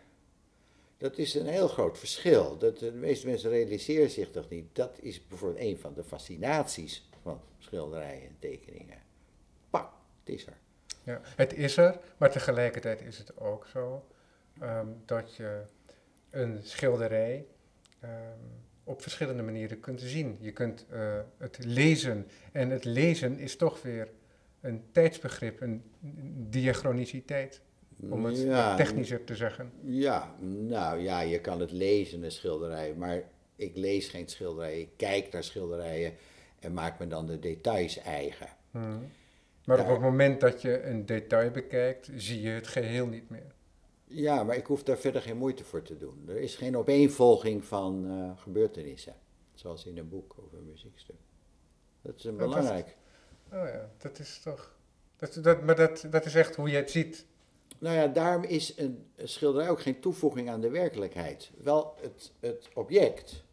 [0.98, 2.58] Dat is een heel groot verschil.
[2.58, 4.66] Dat, de meeste mensen realiseren zich dat niet.
[4.74, 8.98] Dat is bijvoorbeeld een van de fascinaties van schilderijen en tekeningen.
[9.70, 10.58] Pak, het is er.
[11.04, 14.08] Ja, het is er, maar tegelijkertijd is het ook zo
[14.60, 15.62] ehm, dat je
[16.30, 17.46] een schilderij
[18.00, 18.12] ehm,
[18.84, 20.38] op verschillende manieren kunt zien.
[20.40, 24.08] Je kunt eh, het lezen en het lezen is toch weer
[24.62, 25.84] een tijdsbegrip, een
[26.50, 27.62] diachroniciteit,
[28.10, 29.72] om het Ja, technischer te zeggen.
[29.82, 33.24] Ja, nou ja, je kan het lezen, een schilderij, maar
[33.56, 34.80] ik lees geen schilderij.
[34.80, 36.14] Ik kijk naar schilderijen
[36.62, 38.48] en maak me dan de details eigen.
[38.72, 39.12] Hmm.
[39.66, 43.54] Maar op het moment dat je een detail bekijkt, zie je het geheel niet meer.
[44.06, 46.24] Ja, maar ik hoef daar verder geen moeite voor te doen.
[46.28, 49.16] Er is geen opeenvolging van eh, gebeurtenissen,
[49.54, 51.16] zoals in een boek of een muziekstuk.
[52.02, 52.96] Dat is een Dat is- belangrijk.
[53.52, 54.76] Oh ja, dat is toch...
[55.18, 57.26] Dat, dat, maar dat, dat is echt hoe je het ziet.
[57.80, 61.52] Nou ja, daarom is een een schilderij ook geen toevoeging aan de werkelijkheid.
[61.64, 63.44] Wel, het, het object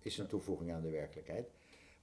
[0.00, 1.48] is een toevoeging aan de werkelijkheid,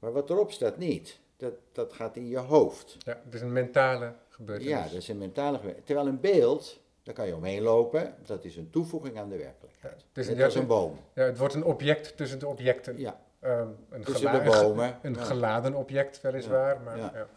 [0.05, 1.19] maar wat erop staat niet.
[1.37, 2.97] Dat, dat gaat in je hoofd.
[2.99, 4.71] Ja, het is een mentale gebeurtenis.
[4.73, 5.85] Ja, dat is een mentale gewerkt.
[5.85, 10.05] Terwijl een beeld, daar kan je omheen lopen, dat is een toevoeging aan de werkelijkheid.
[10.11, 10.99] Dus ja, als een boom.
[11.13, 12.99] Ja, het wordt een object tussen de objecten.
[12.99, 14.99] Ja, Ehm, een tussen de bomen.
[15.01, 15.23] Een Ja.
[15.23, 17.11] geladen object weliswaar, maar Ja.
[17.13, 17.27] ja.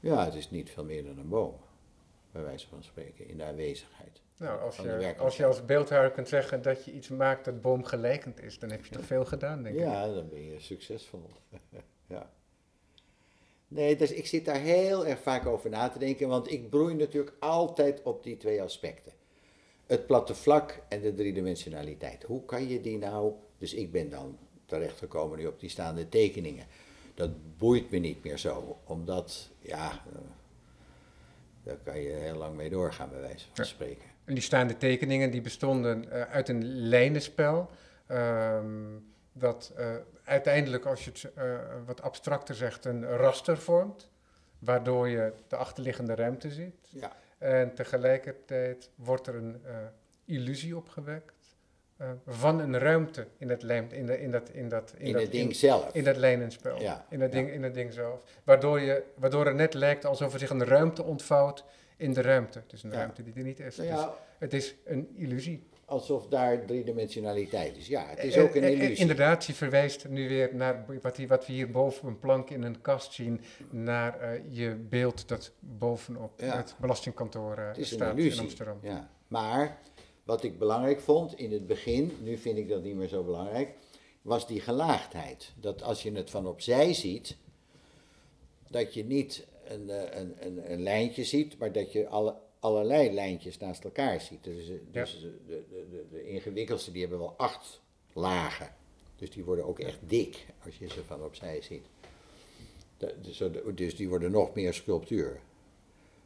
[0.00, 1.54] Ja, het is niet veel meer dan een boom,
[2.32, 4.22] bij wijze van spreken, in de aanwezigheid.
[4.38, 8.40] Nou, als je, als je als beeldhouwer kunt zeggen dat je iets maakt dat boomgelijkend
[8.42, 9.80] is, dan heb je toch veel gedaan, denk ik.
[9.80, 11.30] Ja, dan ben je succesvol.
[13.68, 16.94] Nee, dus ik zit daar heel erg vaak over na te denken, want ik broei
[16.94, 19.12] natuurlijk altijd op die twee aspecten.
[19.86, 22.22] Het platte vlak en de driedimensionaliteit.
[22.22, 26.66] Hoe kan je die nou, dus ik ben dan terechtgekomen nu op die staande tekeningen.
[27.14, 30.18] Dat boeit me niet meer zo, omdat, ja, eh,
[31.62, 34.04] daar kan je heel lang mee doorgaan, bij wijze van spreken.
[34.24, 37.70] En die staande tekeningen die bestonden eh, uit een lijnenspel.
[38.06, 38.96] ehm,
[39.36, 39.86] dat eh,
[40.24, 41.44] uiteindelijk, als je het eh,
[41.86, 44.12] wat abstracter zegt, een raster vormt.
[44.58, 46.88] Waardoor je de achterliggende ruimte ziet.
[46.90, 49.74] Ja, En tegelijkertijd wordt er een eh,
[50.24, 51.32] illusie opgewekt.
[52.26, 55.30] van een ruimte in, het lijm, in, de, in, dat, in, dat, in dat, het
[55.32, 55.94] ding zelf.
[55.94, 56.80] in dat lijnenspel.
[56.80, 57.34] Ja, in, dat ja.
[57.38, 58.20] ding, in dat ding zelf.
[58.44, 61.64] Waardoor, je, waardoor het net lijkt alsof er zich een ruimte ontvouwt
[61.96, 62.58] in de ruimte.
[62.58, 62.96] Het is een Ja.
[62.96, 63.76] ruimte die er niet is.
[63.76, 65.68] Nou Het, is het is een illusie.
[65.86, 67.86] Alsof daar driedimensionaliteit is.
[67.86, 68.96] Ja, het is Eh, ook een eh, eh, illusie.
[68.96, 72.62] Inderdaad, je verwijst nu weer naar wat, wat we hier boven op een plank in
[72.62, 76.56] een kast zien, naar je beeld dat bovenop Ja.
[76.56, 78.38] het belastingkantoor Het staat in.
[78.38, 78.78] Amsterdam.
[78.82, 79.10] Ja.
[79.28, 79.78] Maar
[80.24, 83.68] wat ik belangrijk vond in het begin, nu vind ik dat niet meer zo belangrijk,
[84.22, 85.52] was die gelaagdheid.
[85.60, 87.36] Dat als je het van opzij ziet,
[88.70, 89.88] dat je niet een,
[90.20, 94.44] een, een, een lijntje ziet, maar dat je alle, allerlei lijntjes naast elkaar ziet.
[94.44, 97.80] Dus, eh, dus de, de, de, de ingewikkeldste die hebben wel acht
[98.12, 98.74] lagen.
[99.16, 101.86] Dus die worden ook echt dik als je ze van opzij ziet.
[103.20, 103.42] Dus,
[103.74, 105.40] dus die worden nog meer sculptuur.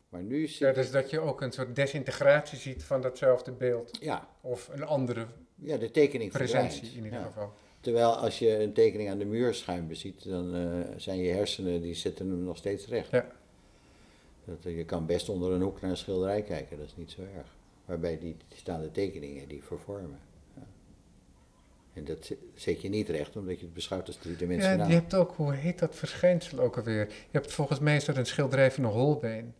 [0.08, 3.98] Maar nu zie Ja, dus dat je ook een soort desintegratie ziet van datzelfde beeld.
[4.00, 6.96] ja, Of een andere Ja, de tekening presentie verdwijnt.
[6.98, 7.24] in ieder Ja.
[7.26, 7.52] geval.
[7.80, 11.80] Terwijl als je een tekening aan de muur schuin beziet, dan eh, zijn je hersenen,
[11.82, 13.10] die zetten hem nog steeds recht.
[13.10, 13.30] Ja.
[14.48, 17.10] Dat, eh, je kan best onder een hoek naar een schilderij kijken, dat is niet
[17.10, 17.46] zo erg.
[17.84, 20.18] Waarbij die, die staande tekeningen die vervormen.
[20.54, 20.62] Ja.
[21.94, 24.88] En dat zet- je niet recht, omdat je het beschouwt als Ja, driedimensionaal.
[24.88, 27.06] je hebt ook, hoe heet dat verschijnsel ook alweer?
[27.08, 29.54] Je hebt volgens mij is dat een schilderij van een holbeen.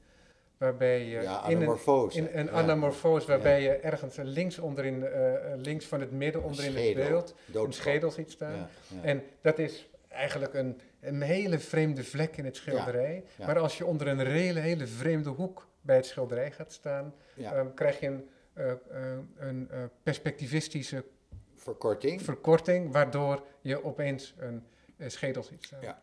[0.58, 1.78] Waarbij je Ja, in een,
[2.12, 2.50] in een Ja.
[2.50, 7.66] anamorfose, waarbij je ergens links, onderin, eh, links van het midden onderin schedel, het beeld
[7.66, 8.54] een schedel ziet staan.
[8.54, 9.02] Ja, ja.
[9.02, 13.24] En dat is eigenlijk een, een hele vreemde vlek in het schilderij.
[13.36, 13.46] ja.
[13.46, 17.74] Maar als je onder een hele, hele vreemde hoek bij het schilderij gaat staan, ehm,
[17.74, 21.04] krijg je een, eh, eh, een eh, perspectivistische
[21.54, 22.22] Verkorting.
[22.22, 24.66] verkorting, waardoor je opeens een,
[25.06, 25.80] schedel ziet staan.
[25.80, 26.02] Ja.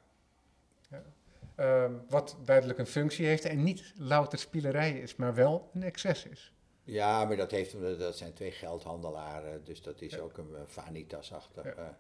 [1.55, 6.25] Ehm, wat duidelijk een functie heeft en niet louter spielerij is, maar wel een excess
[6.25, 6.53] is.
[6.83, 11.97] Ja, maar dat, heeft, dat zijn twee geldhandelaren, dus dat is ook een vanitas-achtige Ja.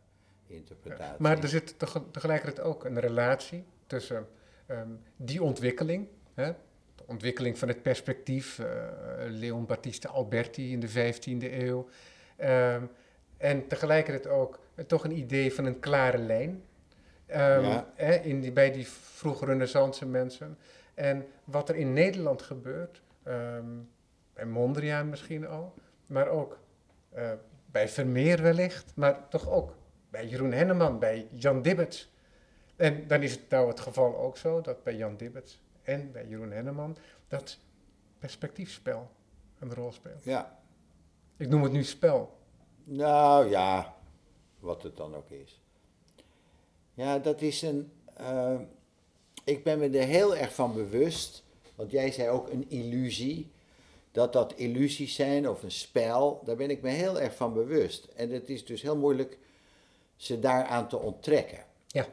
[0.47, 1.15] Interpretatie.
[1.21, 4.27] Maar er zit tege- tegelijkertijd ook een relatie tussen
[4.65, 6.51] ehm, die ontwikkeling, hè,
[6.95, 8.65] de ontwikkeling van het perspectief, eh,
[9.27, 11.87] Leon Battista Alberti in de 15e eeuw,
[12.35, 12.83] ehm,
[13.37, 16.63] en tegelijkertijd ook eh, toch een idee van een klare lijn.
[17.25, 17.91] Ehm, Ja.
[17.95, 20.57] hè, in die, bij die vroege renaissance mensen.
[20.93, 23.01] En wat er in Nederland gebeurt,
[24.33, 25.73] bij Mondriaan misschien al,
[26.05, 26.57] maar ook
[27.11, 27.31] eh,
[27.65, 29.75] bij Vermeer wellicht, maar toch ook
[30.15, 32.09] bij Jeroen Henneman, bij Jan Dibbets.
[32.75, 36.27] En dan is het nou het geval ook zo dat bij Jan Dibbets en bij
[36.27, 36.97] Jeroen Henneman
[37.27, 37.57] dat
[38.19, 39.09] perspectiefspel
[39.59, 40.23] een rol speelt.
[40.23, 40.59] Ja,
[41.37, 42.37] Ik noem het nu spel.
[42.83, 43.95] nou ja,
[44.59, 45.61] wat het dan ook is.
[46.93, 47.91] Ja, dat is een.
[48.13, 48.59] eh,
[49.43, 51.43] ik ben me er heel erg van bewust,
[51.75, 53.51] want jij zei ook een illusie.
[54.11, 58.05] Dat dat illusies zijn of een spel, daar ben ik me heel erg van bewust.
[58.15, 59.37] En het is dus heel moeilijk
[60.15, 61.63] ze daaraan te onttrekken.
[61.87, 62.05] Ja.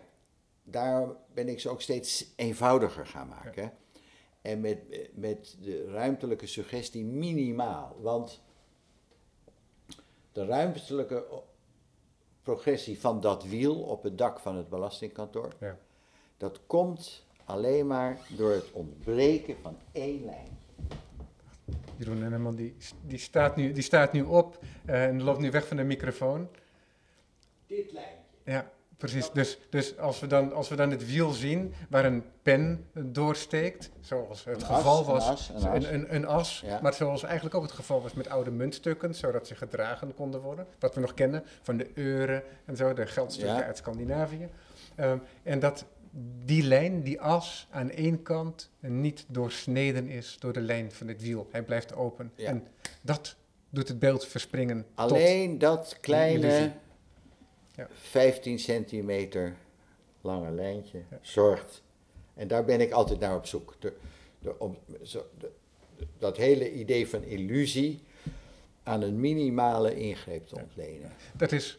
[0.62, 3.73] Daar ben ik ze ook steeds eenvoudiger gaan maken.
[4.43, 4.79] En met,
[5.15, 7.97] met de ruimtelijke suggestie minimaal.
[8.01, 8.43] Want
[10.33, 11.25] de ruimtelijke
[12.43, 15.79] progressie van dat wiel op het dak van het belastingkantoor, Ja.
[16.37, 20.59] dat komt alleen maar door het ontbreken van één lijn.
[21.97, 25.67] Jeroen Enneman die, die, staat nu, die staat nu op eh, en loopt nu weg
[25.67, 26.49] van de microfoon.
[27.76, 28.16] Dit lijntje.
[28.44, 29.30] Ja, precies.
[29.30, 33.90] Dus, dus als, we dan, als we dan het wiel zien waar een pen doorsteekt,
[34.00, 35.64] zoals het Een geval as, een was, as, een as.
[35.64, 36.80] Een, een, een as, Ja.
[36.82, 40.66] maar zoals eigenlijk ook het geval was met oude muntstukken, zodat ze gedragen konden worden,
[40.78, 43.64] wat we nog kennen van de euren en zo, de geldstukken Ja.
[43.64, 44.48] uit Scandinavië.
[44.94, 45.85] Ehm, en dat
[46.44, 51.22] die lijn, die as, aan één kant niet doorsneden is door de lijn van het
[51.22, 51.48] wiel.
[51.50, 52.32] Hij blijft open.
[52.35, 52.48] Ja.
[52.48, 52.66] En
[53.02, 53.37] dat
[53.70, 55.11] doet het beeld verspringen tot...
[55.11, 56.72] Alleen dat kleine
[57.74, 57.88] Ja.
[57.92, 59.56] 15 centimeter
[60.20, 61.18] lange lijntje Ja.
[61.20, 61.82] zorgt.
[62.35, 63.74] En daar ben ik altijd naar op zoek.
[63.78, 63.92] De,
[64.38, 65.50] de, om, zo, de-
[66.18, 68.00] dat hele idee van illusie
[68.82, 71.12] aan een minimale ingreep te ontlenen.
[71.37, 71.78] Dat is,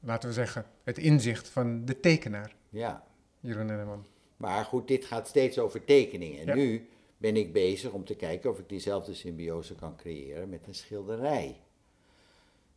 [0.00, 3.04] laten we zeggen, het inzicht van de tekenaar, Ja.
[3.40, 4.06] Jeroen Enneman.
[4.36, 6.40] Maar goed, dit gaat steeds over tekeningen.
[6.40, 6.54] En Ja.
[6.54, 10.74] nu ben ik bezig om te kijken of ik diezelfde symbiose kan creëren met een
[10.74, 11.56] schilderij.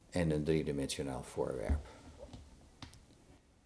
[0.10, 1.88] En een driedimensionaal voorwerp.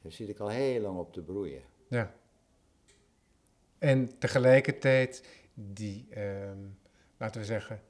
[0.01, 1.61] Daar zit ik al heel lang op te broeien.
[1.87, 2.13] Ja.
[3.77, 6.57] En tegelijkertijd die, ehm,
[7.17, 7.81] laten we zeggen,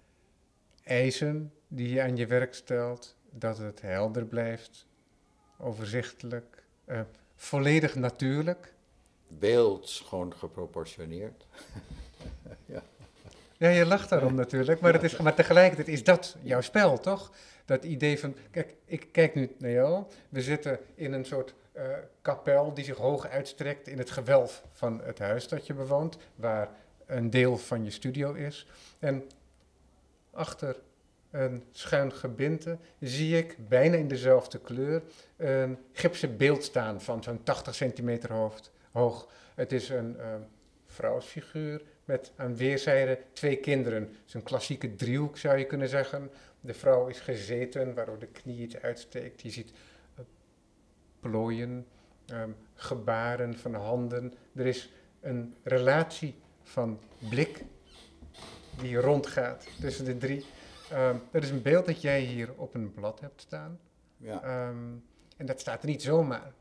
[0.84, 4.88] eisen die je aan je werk stelt, dat het helder blijft,
[5.58, 7.02] overzichtelijk, eh,
[7.36, 8.74] volledig natuurlijk.
[9.28, 11.46] Beeld schoon geproportioneerd.
[13.62, 17.32] Ja, je lacht daarom natuurlijk, maar, het is, maar tegelijkertijd is dat jouw spel, toch?
[17.66, 21.54] Dat idee van, kijk, ik kijk nu naar jou, we zitten in een soort
[22.22, 26.70] kapel die zich hoog uitstrekt in het gewelf van het huis dat je bewoont, waar
[27.06, 28.68] een deel van je studio is.
[29.00, 29.24] En
[30.32, 30.76] achter
[31.32, 35.02] een schuin gebinte zie ik, bijna in dezelfde kleur,
[35.38, 38.52] een gipsen beeld staan van zo'n 80 centimeter
[38.92, 39.28] hoog.
[39.56, 40.26] Het is een eh,
[40.86, 44.02] vrouwsfiguur met aan weerszijden twee kinderen.
[44.02, 46.32] Het is een klassieke driehoek zou je kunnen zeggen.
[46.60, 49.42] De vrouw is gezeten, waardoor de knie iets uitsteekt.
[49.42, 49.76] Je ziet eh,
[51.22, 51.88] plooien,
[52.26, 54.34] ehm, gebaren van handen.
[54.56, 57.64] Er is een relatie van blik
[58.82, 60.46] die rondgaat tussen de drie.
[60.90, 63.80] Ehm, dat is een beeld dat jij hier op een blad hebt staan.
[64.18, 64.44] Ja.
[64.44, 64.94] Ehm,
[65.38, 66.54] en dat staat er niet zomaar.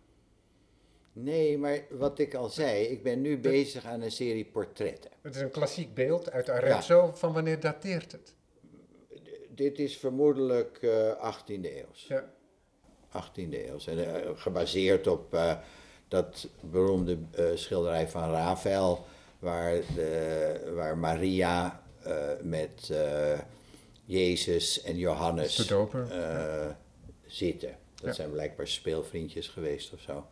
[1.13, 5.11] Nee, maar wat ik al zei, ik ben nu bezig aan een serie portretten.
[5.21, 7.11] Het is een klassiek beeld uit Arezzo.
[7.15, 8.35] Van wanneer dateert het?
[9.49, 11.89] Dit is vermoedelijk eh 18e eeuw.
[11.93, 12.33] Ja.
[13.13, 13.79] 18e eeuw.
[13.87, 15.57] En eh, gebaseerd op eh,
[16.09, 19.05] dat beroemde eh, schilderij van Rafael,
[19.39, 21.83] waar, de, waar Maria
[22.43, 22.93] met
[24.05, 26.07] Jezus en Johannes De doper.
[27.27, 27.77] zitten.
[27.95, 28.13] Dat Ja.
[28.13, 30.27] zijn blijkbaar speelvriendjes geweest of zo.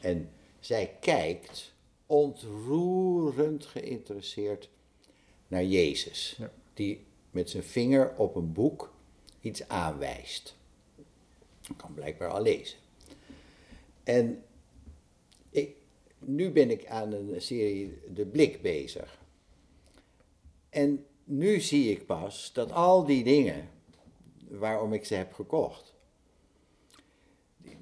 [0.00, 1.72] En zij kijkt
[2.06, 4.68] ontroerend geïnteresseerd
[5.48, 6.50] naar Jezus, Ja.
[6.74, 8.92] die met zijn vinger op een boek
[9.40, 10.55] iets aanwijst.
[11.68, 12.78] Ik kan blijkbaar al lezen.
[14.04, 14.42] En
[15.50, 15.76] ik,
[16.18, 19.18] nu ben ik aan een serie De Blik bezig.
[20.70, 23.68] En nu zie ik pas dat al die dingen
[24.48, 25.94] waarom ik ze heb gekocht,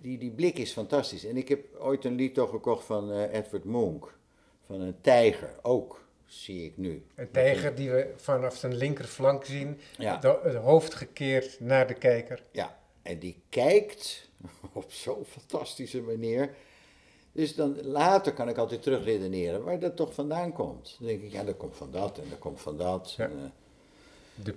[0.00, 1.24] die, die, blik is fantastisch.
[1.24, 4.16] En ik heb ooit een lied toch gekocht van eh, Edward Munch,
[4.66, 7.04] van een tijger, ook zie ik nu.
[7.14, 10.16] Een tijger die we vanaf zijn linkerflank zien, Ja.
[10.16, 12.42] de- het hoofd gekeerd naar de kijker.
[12.52, 14.28] Ja, en die kijkt
[14.72, 16.54] op zo'n fantastische manier.
[17.32, 20.96] Dus dan later kan ik altijd terugredeneren waar dat toch vandaan komt.
[20.98, 23.12] Dan denk ik, ja, dat komt van dat en dat komt van dat.
[23.16, 23.24] Ja.
[23.24, 24.54] En, eh, De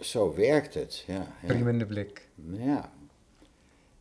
[0.00, 1.14] zo werkt het, ja.
[1.14, 1.46] ja.
[1.46, 2.28] priemende blik.
[2.50, 2.92] Ja.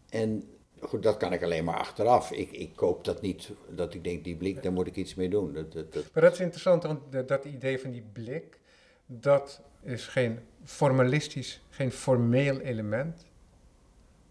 [0.09, 0.49] En
[0.81, 2.31] goed, dat kan ik alleen maar achteraf.
[2.31, 5.29] Ik, ik koop dat niet, dat ik denk, die blik, daar moet ik iets mee
[5.29, 5.53] doen.
[5.53, 8.59] Dat, dat, dat, Maar dat is interessant, want de- dat idee van die blik,
[9.05, 13.25] dat is geen formalistisch, geen formeel element.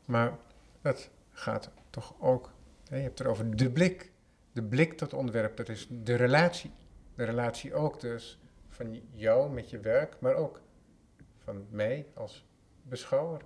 [0.08, 0.38] Maar
[0.82, 2.52] het gaat toch ook,
[2.88, 4.12] hè, je hebt het over de blik.
[4.52, 6.70] De blik tot onderwerp, dat is de relatie.
[7.14, 10.60] De relatie ook dus van jou met je werk, maar ook
[11.38, 12.46] van mij als
[12.82, 13.40] beschouwer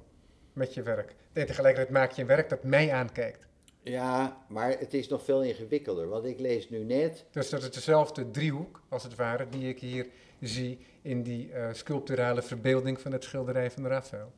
[0.53, 1.15] met je werk.
[1.33, 3.47] En tegelijkertijd maak je een werk dat mij aankijkt.
[3.83, 6.09] ja, maar het is nog veel ingewikkelder.
[6.09, 9.81] Want ik lees nu net, Dus dat is dezelfde driehoek, als het ware, die ik
[9.81, 10.07] hier
[10.41, 14.33] zie in die eh, sculpturale verbeelding van het schilderij van Raphaël.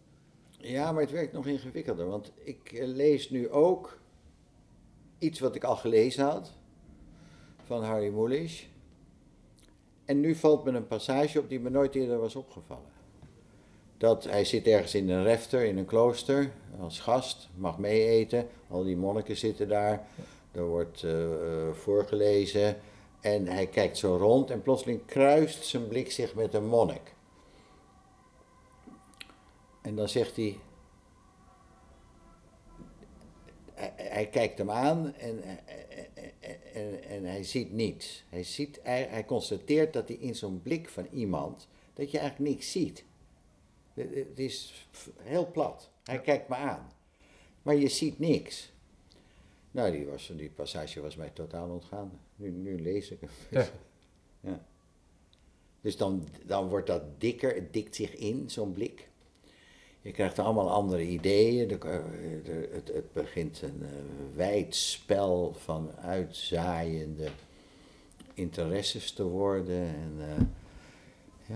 [0.64, 2.06] Ja, maar het werkt nog ingewikkelder.
[2.06, 3.98] Want ik eh, lees nu ook
[5.18, 6.52] iets wat ik al gelezen had,
[7.64, 8.68] van Harry Mulisch.
[10.04, 12.92] En nu valt me een passage op die me nooit eerder was opgevallen.
[13.96, 18.48] Dat hij zit ergens in een refter, in een klooster, als gast, mag mee eten.
[18.68, 20.06] Al die monniken zitten daar.
[20.52, 22.76] Er wordt eh, eh, voorgelezen.
[23.20, 27.13] En hij kijkt zo rond en plotseling kruist zijn blik zich met een monnik.
[29.84, 30.58] En dan zegt hij.
[33.74, 35.58] Hij, hij kijkt hem aan en, en,
[36.72, 38.24] en, en hij ziet niets.
[38.28, 41.68] Hij, ziet, hij, hij constateert dat hij in zo'n blik van iemand.
[41.94, 43.04] dat je eigenlijk niks ziet.
[43.94, 44.88] Het het is
[45.22, 45.90] heel plat.
[46.04, 46.92] Hij kijkt me aan.
[47.62, 48.72] Maar je ziet niks.
[49.70, 52.20] Nou, die, was, die passage was mij totaal ontgaan.
[52.36, 53.30] Nu, nu lees ik hem.
[53.50, 53.66] Ja.
[54.40, 54.66] Ja.
[55.80, 59.08] Dus dan, dan wordt dat dikker, het dikt zich in, zo'n blik.
[60.04, 61.68] Je krijgt allemaal andere ideeën.
[61.68, 61.78] De,
[62.44, 63.88] de- het, het begint een eh,
[64.34, 67.28] wijd spel van uitzaaiende
[68.34, 69.80] interesses te worden.
[69.86, 70.44] En, eh,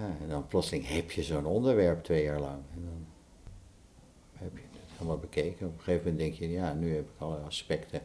[0.00, 2.62] ja, en dan plotseling heb je zo'n onderwerp twee jaar lang.
[2.74, 3.06] En dan
[4.32, 5.66] heb je het helemaal bekeken.
[5.66, 8.02] Op een gegeven moment denk je, ja, nu heb ik alle aspecten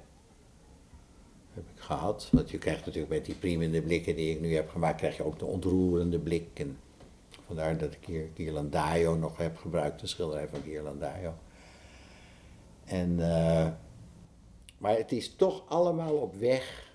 [1.53, 2.29] heb ik gehad.
[2.31, 5.23] Want je krijgt natuurlijk met die priemende blikken die ik nu heb gemaakt, krijg je
[5.25, 6.47] ook de ontroerende blik.
[6.53, 6.77] En
[7.45, 11.33] vandaar dat ik hier Ghirlandaio nog heb gebruikt, de schilderij van Ghirlandaio.
[12.85, 13.71] En, eh,
[14.77, 16.91] maar het is toch allemaal op weg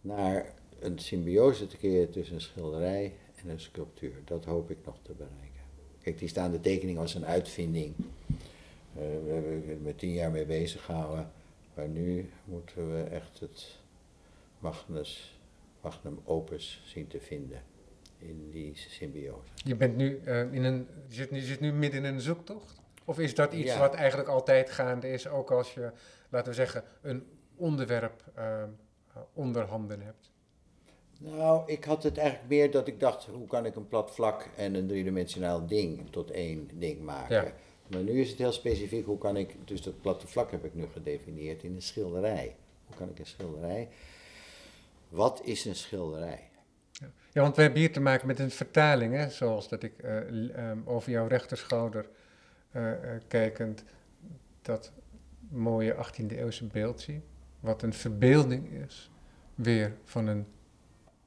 [0.00, 4.14] naar een symbiose te keren tussen een schilderij en een sculptuur.
[4.24, 5.60] Dat hoop ik nog te bereiken.
[6.02, 7.94] Kijk, die staande tekening was een uitvinding.
[7.96, 11.30] Eh, we hebben er tien jaar mee bezig gehouden.
[11.74, 13.78] Maar nu moeten we echt het
[14.58, 15.38] magnus,
[15.80, 17.62] magnum opus zien te vinden
[18.22, 19.48] in die symbiose.
[19.54, 22.20] Je bent nu eh, in een, je zit, nu- je zit nu midden in een
[22.20, 22.80] zoektocht?
[23.04, 23.78] Of is dat iets Ja.
[23.78, 25.90] wat eigenlijk altijd gaande is, ook als je,
[26.30, 28.62] laten we zeggen, een onderwerp eh,
[29.32, 30.30] onder handen hebt?
[31.18, 34.48] Nou, ik had het eigenlijk meer dat ik dacht, hoe kan ik een plat vlak
[34.56, 37.44] en een driedimensionaal ding tot één ding maken?
[37.44, 37.52] Ja.
[37.86, 40.74] Maar nu is het heel specifiek, hoe kan ik, dus dat platte vlak heb ik
[40.74, 42.56] nu gedefinieerd in een schilderij.
[42.86, 43.88] Hoe kan ik een schilderij?
[45.08, 46.50] Wat is een schilderij?
[47.32, 50.56] Ja, want we hebben hier te maken met een vertaling, hè, zoals dat ik eh,
[50.56, 52.08] ehm, over jouw rechterschouder
[52.70, 52.92] eh,
[53.28, 53.84] kijkend
[54.62, 54.92] dat
[55.48, 57.22] mooie 18e eeuwse beeld zie,
[57.60, 59.10] wat een verbeelding is,
[59.54, 60.46] weer van een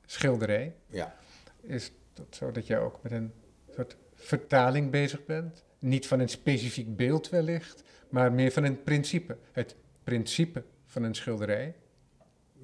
[0.05, 0.75] schilderij.
[0.87, 1.15] Ja,
[1.61, 3.33] Is dat zo dat jij ook met een
[3.71, 5.63] soort vertaling bezig bent?
[5.79, 9.37] Niet van een specifiek beeld wellicht, maar meer van een principe.
[9.51, 11.75] Het principe van een schilderij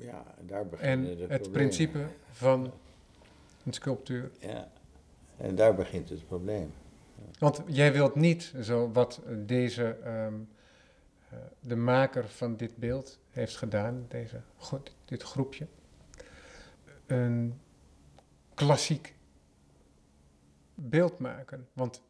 [0.01, 1.51] ja daar en beginnen de het problemen.
[1.51, 2.73] principe van
[3.65, 4.31] een sculptuur.
[4.39, 4.71] Ja,
[5.37, 6.73] en daar begint het probleem.
[7.39, 10.33] Want jij wilt niet, zo wat deze, ehm,
[11.29, 14.41] eh, de maker van dit beeld heeft gedaan, deze,
[15.05, 15.67] dit groepje,
[17.05, 17.59] een
[18.53, 19.15] klassiek
[20.75, 21.67] beeld maken.
[21.73, 22.01] Want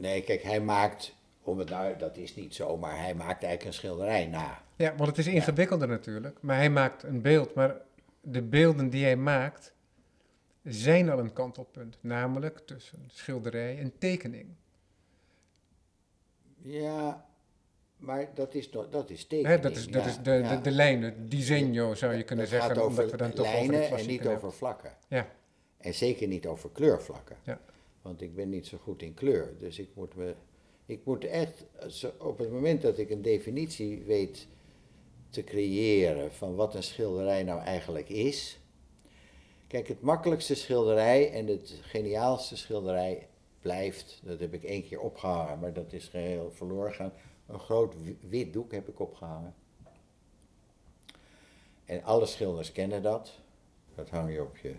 [0.00, 3.64] Nee, kijk, hij maakt, om het nou, dat is niet zo, maar hij maakt eigenlijk
[3.64, 4.62] een schilderij na.
[4.76, 6.38] Ja, want het is ingewikkelder natuurlijk.
[6.40, 7.54] Maar hij maakt een beeld.
[7.54, 7.76] Maar
[8.20, 9.74] de beelden die hij maakt
[10.64, 11.98] zijn al een kantelpunt.
[12.00, 14.48] Namelijk tussen schilderij en tekening.
[16.62, 17.26] Ja,
[17.96, 19.60] maar dat is, dat is tekening.
[19.60, 20.56] dat is, dat ja, is de, ja.
[20.56, 22.68] de, de lijnen, disegno zou je kunnen zeggen.
[22.68, 24.36] gaat omdat over we dan toch over lijnen en niet hebben.
[24.36, 24.96] over vlakken.
[25.08, 25.28] Ja,
[25.78, 27.36] En zeker niet over kleurvlakken.
[27.42, 27.60] Ja.
[28.02, 29.52] Want ik ben niet zo goed in kleur.
[29.58, 30.34] Dus ik moet me.
[30.86, 31.64] Ik moet echt.
[32.18, 34.46] Op het moment dat ik een definitie weet
[35.30, 38.58] te creëren van wat een schilderij nou eigenlijk is.
[39.66, 43.28] Kijk, het makkelijkste schilderij en het geniaalste schilderij
[43.60, 44.20] blijft.
[44.24, 47.12] Dat heb ik één keer opgehangen, maar dat is geheel verloren gegaan.
[47.46, 49.54] Een groot wi- wit doek heb ik opgehangen.
[51.84, 53.38] En alle schilders kennen dat.
[53.94, 54.74] Dat hang je op je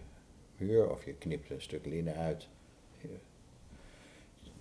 [0.58, 2.48] muur of je knipt een stuk linnen uit.
[3.02, 3.10] Je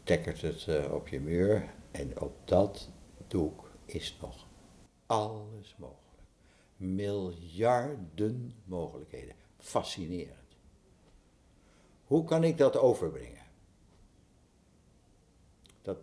[0.05, 2.89] tekkert het eh, op je muur en op dat
[3.27, 4.47] doek is nog
[5.11, 5.99] alles mogelijk.
[6.77, 9.35] Miljarden mogelijkheden.
[9.59, 10.57] Fascinerend.
[12.05, 13.39] Hoe kan ik dat overbrengen?
[15.83, 15.99] Dat,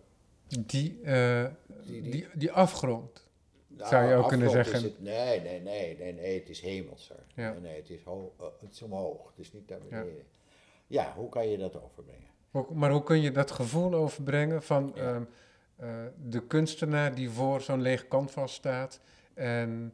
[0.48, 3.28] die, eh, Die- die, die- die, afgrond.
[3.68, 4.84] nou, Zou je ook kunnen zeggen.
[4.84, 7.26] het- nee, nee, nee, nee, nee, het is hemelser.
[7.36, 7.52] Ja.
[7.52, 10.24] Nee, nee, het is, ho- eh, het is omhoog, het is niet naar beneden.
[10.88, 12.26] Ja, hoe kan je dat overbrengen?
[12.74, 15.02] Maar hoe kun je dat gevoel overbrengen van Ja.
[15.14, 15.24] ehm,
[15.78, 15.90] eh,
[16.24, 19.00] de kunstenaar die voor zo'n leeg canvas staat
[19.34, 19.94] en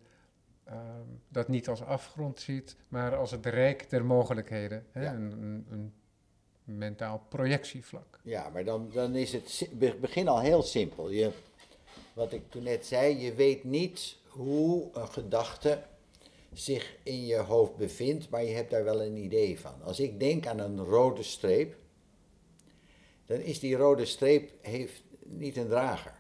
[0.64, 0.80] ehm,
[1.30, 5.04] dat niet als afgrond ziet, maar als het rijk der mogelijkheden, hè?
[5.04, 5.14] Ja.
[5.14, 5.94] Een, een, een
[6.64, 8.20] mentaal projectievlak.
[8.24, 11.10] Ja, maar dan, dan is het begin al heel simpel.
[11.10, 11.32] Je,
[12.14, 15.82] wat ik toen net zei, je weet niet hoe een gedachte
[16.54, 19.82] zich in je hoofd bevindt, maar je hebt daar wel een idee van.
[19.84, 21.76] Als ik denk aan een rode streep,
[23.26, 26.14] dan is die rode streep heeft niet een drager.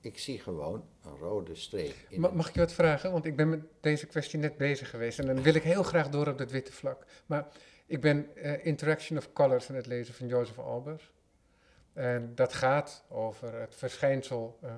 [0.00, 1.94] Ik zie gewoon een rode streep.
[2.08, 3.12] in Ma- een- mag ik je wat vragen?
[3.12, 6.08] Want ik ben met deze kwestie net bezig geweest en dan wil ik heel graag
[6.08, 7.04] door op dat witte vlak.
[7.26, 7.46] Maar
[7.86, 11.10] ik ben eh, Interaction of Colors aan het lezen van Joseph Albers.
[11.92, 14.74] En dat gaat over het verschijnsel eh,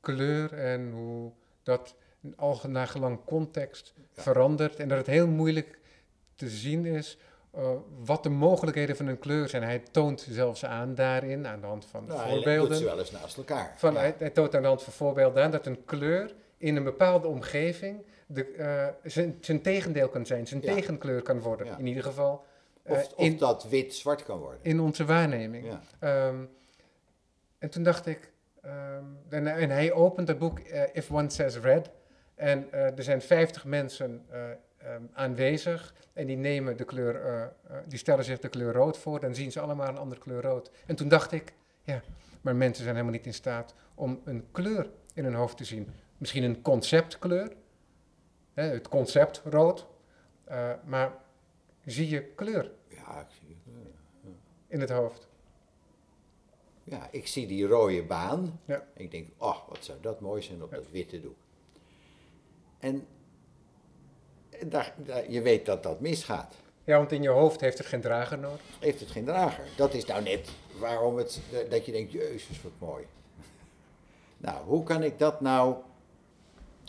[0.00, 1.32] kleur en hoe
[1.62, 4.22] dat in algenagelang context Ja.
[4.22, 4.76] verandert.
[4.76, 5.78] En dat het heel moeilijk
[6.34, 7.18] te zien is
[7.50, 7.70] eh,
[8.04, 9.62] wat de mogelijkheden van een kleur zijn.
[9.62, 12.76] Hij toont zelfs aan daarin, aan de hand van Nou, hij voorbeelden.
[12.76, 13.72] ze wel eens naast elkaar.
[13.76, 13.98] Van, Ja.
[13.98, 17.28] hij, hij toont aan de hand van voorbeelden aan dat een kleur in een bepaalde
[17.28, 20.74] omgeving de, eh, zijn, zijn tegendeel kan zijn, zijn Ja.
[20.74, 21.66] tegenkleur kan worden.
[21.66, 21.78] Ja.
[21.78, 22.44] In ieder geval
[22.82, 24.58] eh, Of, of in, dat wit zwart kan worden.
[24.62, 25.66] in onze waarneming.
[25.98, 26.36] Ehm,
[27.58, 28.32] en toen dacht ik,
[28.62, 30.58] ehm, en, en hij opent het boek
[30.92, 31.90] If One Says Red.
[32.34, 34.26] En er zijn 50 mensen
[34.78, 37.50] eh, ehm, aanwezig en die nemen de kleur, eh, eh,
[37.86, 39.20] die stellen zich de kleur rood voor.
[39.20, 40.70] Dan zien ze allemaal een andere kleur rood.
[40.86, 41.52] En toen dacht ik,
[41.82, 42.02] ja,
[42.40, 45.88] maar mensen zijn helemaal niet in staat om een kleur in hun hoofd te zien.
[46.18, 47.52] Misschien een conceptkleur,
[48.54, 49.86] hè, het concept rood,
[50.44, 51.12] eh, maar
[51.84, 53.56] zie je kleur Ja, ik zie,
[54.66, 55.28] in het hoofd?
[56.84, 58.60] ja, ik zie die rode baan.
[58.64, 58.86] Ja.
[58.94, 60.76] Ik denk, oh, wat zou dat mooi zijn op Ja.
[60.76, 61.36] dat witte doek.
[62.78, 63.06] En
[64.66, 66.54] daar, daar- je weet dat dat misgaat.
[66.84, 68.60] Ja, want in je hoofd heeft het geen drager nodig.
[68.78, 69.64] Heeft het geen drager.
[69.76, 70.48] Dat is nou net
[70.78, 71.40] waarom het,
[71.70, 73.04] dat je denkt, jezus, wat mooi.
[74.38, 75.76] Nou, hoe kan ik dat nou...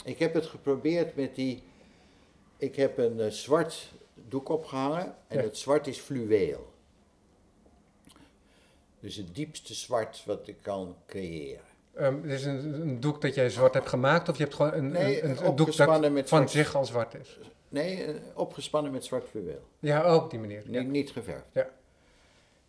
[0.03, 1.63] Ik heb het geprobeerd met die...
[2.57, 5.43] Ik heb een eh, zwart doek opgehangen en Ja.
[5.43, 6.74] het zwart is fluweel.
[8.99, 11.63] Dus het diepste zwart wat ik kan creëren.
[11.93, 14.74] Ehm, het is een, een doek dat jij zwart hebt gemaakt, of je hebt gewoon
[14.74, 17.39] een, Nee, een, een, doek dat van zich al zwart is.
[17.70, 19.61] Nee, eh, opgespannen met zwart fluweel.
[19.80, 20.72] Ja, ook op die manier.
[20.72, 20.82] Ja.
[20.82, 21.53] niet geverfd.
[21.53, 21.70] Ja.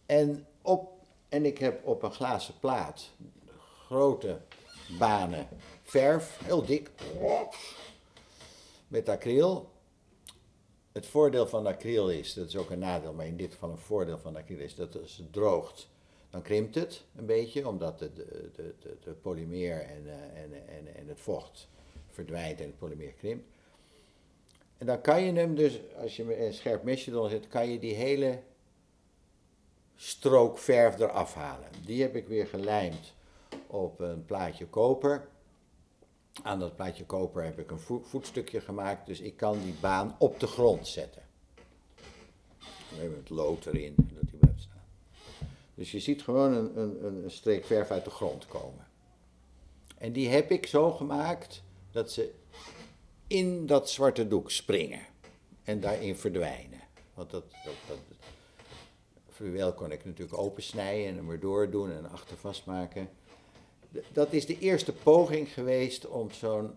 [0.06, 0.92] En, op,
[1.28, 3.10] en ik heb op een glazen plaat
[3.86, 4.38] grote
[4.98, 5.48] banen
[5.82, 6.90] verf, heel dik,
[8.88, 9.68] met acryl.
[10.92, 13.78] Het voordeel van acryl is, dat is ook een nadeel, maar in dit geval een
[13.78, 15.88] voordeel van acryl is dat als het droogt,
[16.30, 20.68] dan krimpt het een beetje, omdat de, de, de, de, de polymeer en, eh, en,
[20.68, 21.68] en, en het vocht
[22.10, 23.48] verdwijnt en het polymeer krimpt.
[24.80, 27.78] En dan kan je hem dus, als je een scherp mesje eronder zet, kan je
[27.78, 28.42] die hele
[29.96, 31.68] strook verf eraf halen.
[31.84, 33.12] Die heb ik weer gelijmd
[33.66, 35.28] op een plaatje koper.
[36.42, 40.16] Aan dat plaatje koper heb ik een vo- voetstukje gemaakt, dus ik kan die baan
[40.18, 41.22] op de grond zetten.
[42.90, 45.48] Dan we het lood erin, dat die blijft staan.
[45.74, 48.86] Dus je ziet gewoon een, een, een streek verf uit de grond komen.
[49.98, 52.34] En die heb ik zo gemaakt dat ze
[53.30, 55.06] in dat zwarte doek springen
[55.62, 56.80] en daarin verdwijnen.
[57.14, 57.44] Want dat,
[59.38, 63.08] dat, kon ik natuurlijk opensnijden en hem erdoor doen en achter vastmaken.
[64.12, 66.70] Dat is de eerste poging geweest om zo'n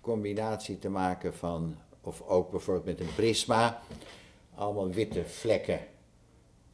[0.00, 3.82] combinatie te maken van, of ook bijvoorbeeld met een prisma,
[4.54, 5.80] allemaal witte vlekken.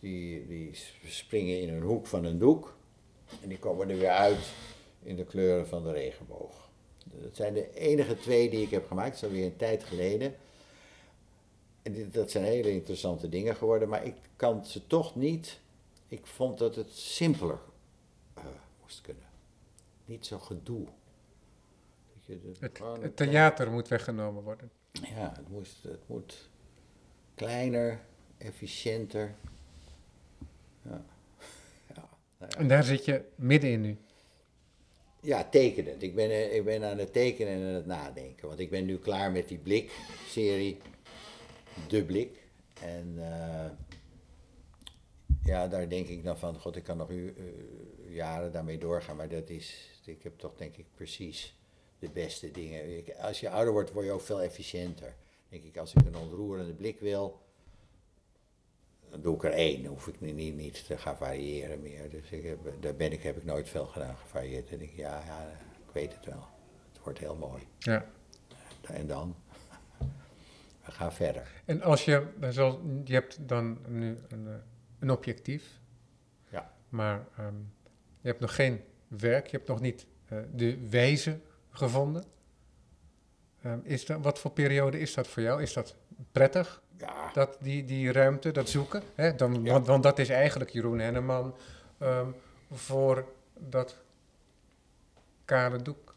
[0.01, 0.70] Die, die
[1.05, 2.76] springen in een hoek van een doek
[3.43, 4.53] en die komen er weer uit
[5.03, 6.70] in de kleuren van de regenboog.
[7.05, 10.34] Dat zijn de enige twee die ik heb gemaakt, dat is alweer een tijd geleden.
[11.82, 15.61] En dat zijn hele interessante dingen geworden, maar ik kan ze toch niet.
[16.09, 17.59] Ik vond dat het simpeler
[18.34, 18.44] eh,
[18.80, 19.24] moest kunnen.
[20.05, 20.86] Niet zo gedoe.
[22.14, 24.70] Dat je Het, theater moet weggenomen worden.
[24.92, 26.48] Ja, het, moest, het moet
[27.34, 28.00] kleiner,
[28.38, 29.34] efficiënter.
[30.82, 31.05] Ja.
[31.94, 32.59] Ja, nou ja.
[32.59, 33.98] En daar zit je middenin nu.
[35.24, 36.02] Ja, tekenend.
[36.02, 38.48] Ik ben, eh, ik ben aan het tekenen en aan het nadenken.
[38.48, 40.78] Want ik ben nu klaar met die Blik-serie.
[41.88, 42.42] De Blik.
[42.80, 43.70] En eh,
[45.44, 49.16] ja, daar denk ik dan van, god, ik kan nog u, eh, jaren daarmee doorgaan.
[49.16, 51.56] Maar dat is, ik heb toch denk ik precies
[51.98, 53.04] de beste dingen.
[53.18, 55.14] Als je ouder wordt, word je ook veel efficiënter.
[55.48, 57.40] Denk ik, als ik een ontroerende blik wil,
[59.20, 59.84] doe ik er één.
[59.86, 62.10] Hoef ik niet, niet, niet te gaan variëren meer.
[62.10, 64.70] Dus ik heb, daar ben ik, heb ik nooit veel gedaan, gevarieerd.
[64.70, 65.48] En ik, ja, ja,
[65.86, 66.46] ik weet het wel.
[66.92, 67.62] Het wordt heel mooi.
[67.78, 68.06] Ja.
[68.82, 69.36] En dan?
[70.84, 71.62] We gaan verder.
[71.64, 74.54] En als je, zoals, je hebt dan nu een, eh,
[74.98, 75.80] een objectief,
[76.50, 76.74] Ja.
[76.88, 77.54] maar ehm,
[78.20, 81.40] je hebt nog geen werk, je hebt nog niet eh, de wijze
[81.70, 82.24] gevonden.
[83.62, 85.62] Ehm, is dat, wat voor periode is dat voor jou?
[85.62, 85.96] Is dat
[86.32, 89.03] prettig, Ja, dat, die, die ruimte, dat zoeken?
[89.14, 89.34] Hè?
[89.34, 89.72] Dan, Ja.
[89.72, 91.55] want, want dat is eigenlijk Jeroen Henneman
[91.98, 92.26] ehm,
[92.72, 93.24] voor
[93.59, 93.96] dat
[95.44, 96.14] kale doek.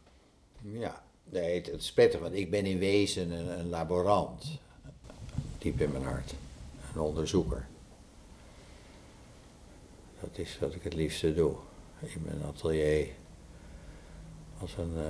[0.61, 1.03] ja.
[1.29, 4.45] Nee, het, het is prettig, want ik ben in wezen een, een laborant.
[5.57, 6.33] Diep in mijn hart.
[6.93, 7.67] Een onderzoeker.
[10.19, 11.55] Dat is wat ik het liefste doe.
[11.99, 13.07] In mijn atelier.
[14.59, 15.03] Als een eh,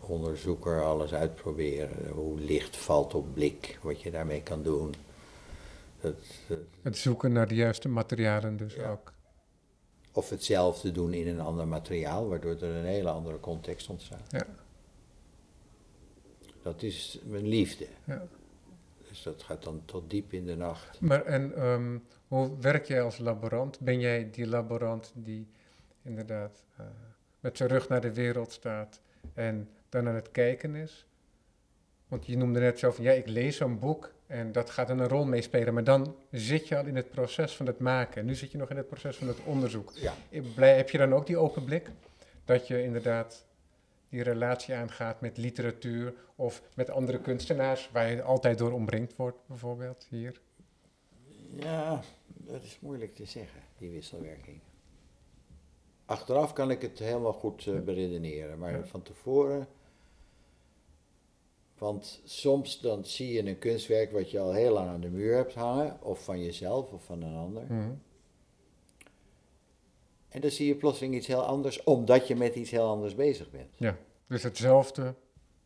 [0.00, 2.08] onderzoeker alles uitproberen.
[2.08, 3.78] Hoe licht valt op blik.
[3.82, 4.94] Wat je daarmee kan doen.
[6.00, 6.14] Dat,
[6.48, 8.90] dat- Het zoeken naar de juiste materialen dus Ja.
[8.90, 9.12] ook.
[10.12, 14.30] Of hetzelfde doen in een ander materiaal, waardoor er een hele andere context ontstaat.
[14.30, 14.46] Ja.
[16.62, 17.86] Dat is mijn liefde.
[18.04, 18.22] Ja.
[19.08, 21.00] Dus dat gaat dan tot diep in de nacht.
[21.00, 23.80] Maar en ehm, hoe werk jij als laborant?
[23.80, 25.46] Ben jij die laborant die
[26.02, 26.86] inderdaad eh,
[27.40, 29.00] met zijn rug naar de wereld staat
[29.34, 31.06] en dan aan het kijken is?
[32.08, 34.98] Want je noemde net zo van, ja, ik lees zo'n boek en dat gaat dan
[34.98, 35.74] een rol meespelen.
[35.74, 38.20] Maar dan zit je al in het proces van het maken.
[38.20, 39.92] En nu zit je nog in het proces van het onderzoek.
[39.94, 40.14] Ja.
[40.56, 41.90] Heb je dan ook die open blik?
[42.44, 43.46] Dat je inderdaad
[44.08, 49.38] die relatie aangaat met literatuur of met andere kunstenaars, waar je altijd door omringd wordt,
[49.46, 50.40] bijvoorbeeld hier?
[51.56, 54.60] Ja, dat is moeilijk te zeggen, die wisselwerking.
[56.04, 58.84] Achteraf kan ik het helemaal goed uh, beredeneren, maar Ja.
[58.84, 59.66] van tevoren.
[61.78, 65.34] Want soms dan zie je een kunstwerk wat je al heel lang aan de muur
[65.34, 67.62] hebt hangen, of van jezelf of van een ander.
[67.62, 67.92] Mhm.
[70.28, 73.50] En dan zie je plotseling iets heel anders, omdat je met iets heel anders bezig
[73.50, 73.70] bent.
[73.76, 73.96] Ja,
[74.26, 75.14] dus hetzelfde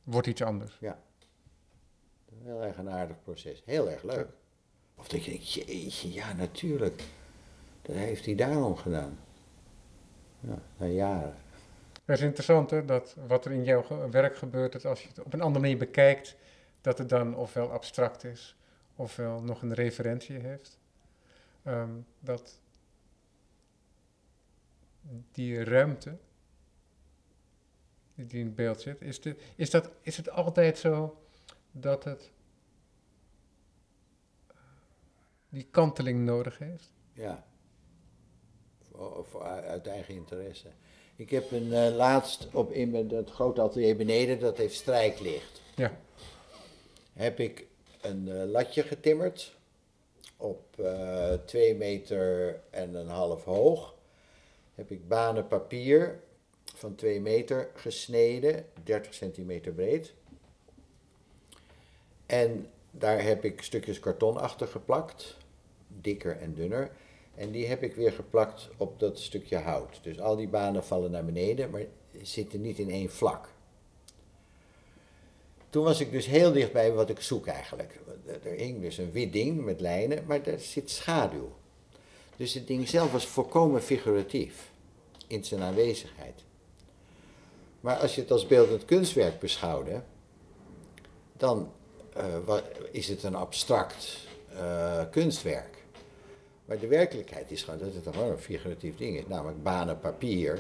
[0.03, 0.79] wordt iets anders.
[0.81, 4.29] Een heel erg een aardig proces, heel erg leuk.
[4.97, 7.03] Of dat je denkt, jeetje, ja natuurlijk,
[7.83, 9.19] dat heeft hij daarom gedaan.
[10.41, 11.35] Ja, na jaren.
[12.11, 15.19] Het is interessant hè, dat wat er in jouw werk gebeurt, dat als je het
[15.19, 16.37] op een andere manier bekijkt,
[16.81, 18.57] dat het dan ofwel abstract is,
[18.97, 20.79] ofwel nog een referentie heeft.
[21.63, 21.91] Ehm,
[22.21, 22.61] dat
[25.33, 26.17] die ruimte
[28.15, 31.23] die in het beeld zit, is, de, is, dat, is het altijd zo
[31.71, 32.31] dat het
[35.49, 36.93] die kanteling nodig heeft?
[37.13, 37.45] Ja.
[38.81, 40.69] Voor, voor, uit eigen interesse.
[41.21, 45.63] Ik heb een eh, laatst op in mijn, dat grote atelier beneden, dat heeft strijklicht.
[45.77, 45.97] Ja.
[47.13, 47.67] Heb ik
[48.01, 49.57] een eh, latje getimmerd
[50.37, 53.95] op eh twee meter en een half hoog.
[54.75, 56.21] Heb ik banen papier
[56.75, 60.15] van 2 meter gesneden, 30 centimeter breed.
[62.27, 65.37] En daar heb ik stukjes karton achter geplakt,
[65.87, 66.91] dikker en dunner.
[67.41, 69.99] En die heb ik weer geplakt op dat stukje hout.
[70.03, 71.83] Dus al die banen vallen naar beneden, maar
[72.23, 73.49] zitten niet in één vlak.
[75.71, 78.01] Toen was ik dus heel dichtbij wat ik zoek eigenlijk.
[78.43, 81.53] Er hing dus een wit ding met lijnen, maar daar zit schaduw.
[82.37, 84.71] Dus het ding zelf was volkomen figuratief
[85.27, 86.45] in zijn aanwezigheid.
[87.81, 90.03] Maar als je het als beeldend kunstwerk beschouwde,
[91.37, 91.73] dan
[92.13, 92.57] eh,
[92.91, 94.19] is het een abstract
[94.53, 95.70] eh, kunstwerk.
[96.71, 99.27] Maar de werkelijkheid is gewoon dat het gewoon een figuratief ding is.
[99.27, 100.59] Namelijk banen papier,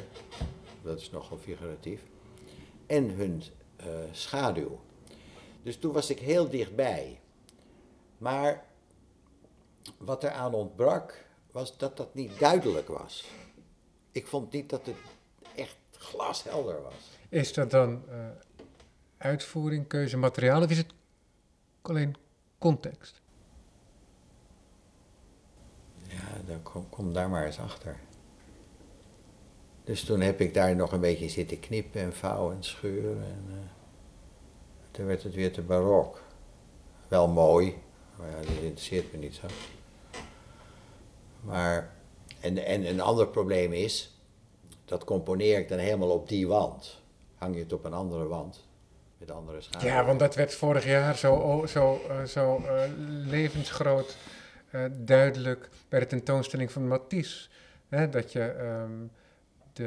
[0.82, 2.02] dat is nogal figuratief,
[2.86, 3.42] en hun
[3.76, 4.80] eh, schaduw.
[5.62, 7.20] Dus toen was ik heel dichtbij.
[8.18, 8.64] Maar
[9.98, 13.30] wat er aan ontbrak, was dat dat niet duidelijk was.
[14.12, 14.96] Ik vond niet dat het
[15.54, 17.10] echt glashelder was.
[17.28, 18.26] Is dat dan eh,
[19.16, 20.92] uitvoering, keuze, materiaal of is het
[21.82, 22.16] alleen
[22.58, 23.19] context?
[26.10, 27.96] Ja, dan kom, daar maar eens achter.
[29.84, 33.24] Dus toen heb ik daar nog een beetje zitten knippen en vouwen en scheuren.
[33.24, 33.58] En, eh,
[34.90, 36.22] toen werd het weer te barok.
[37.08, 37.74] Wel mooi,
[38.16, 39.46] maar ja, dat interesseert me niet zo.
[41.40, 41.92] Maar,
[42.40, 44.14] en, en een ander probleem is,
[44.84, 47.00] dat componeer ik dan helemaal op die wand.
[47.34, 48.64] Hang je het op een andere wand,
[49.18, 49.88] met andere schaduw.
[49.88, 52.90] Ja, want dat werd vorig jaar zo, zo, eh, zo eh,
[53.26, 54.16] levensgroot
[54.90, 57.48] duidelijk bij de tentoonstelling van Matisse.
[57.88, 59.06] Hè, dat je ehm,
[59.72, 59.84] de,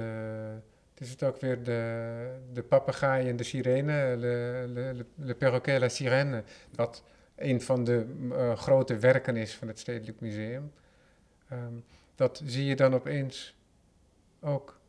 [0.93, 5.75] het is het ook weer de, de papegaai en de sirene, le, le, le, perroquet
[5.75, 6.43] et la sirène,
[6.75, 7.03] wat
[7.35, 10.71] een van de eh, grote werken is van het Stedelijk Museum.
[11.47, 11.73] Ehm,
[12.15, 13.55] dat zie je dan opeens
[14.39, 14.79] ook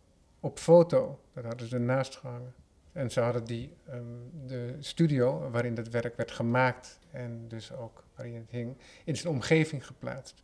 [0.40, 1.20] op foto.
[1.32, 2.54] Dat hadden ze ernaast gehangen.
[2.92, 4.02] En ze hadden die, ehm,
[4.46, 9.32] de studio waarin dat werk werd gemaakt en dus ook waarin het hing, in zijn
[9.34, 10.42] omgeving geplaatst.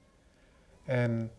[0.85, 1.31] En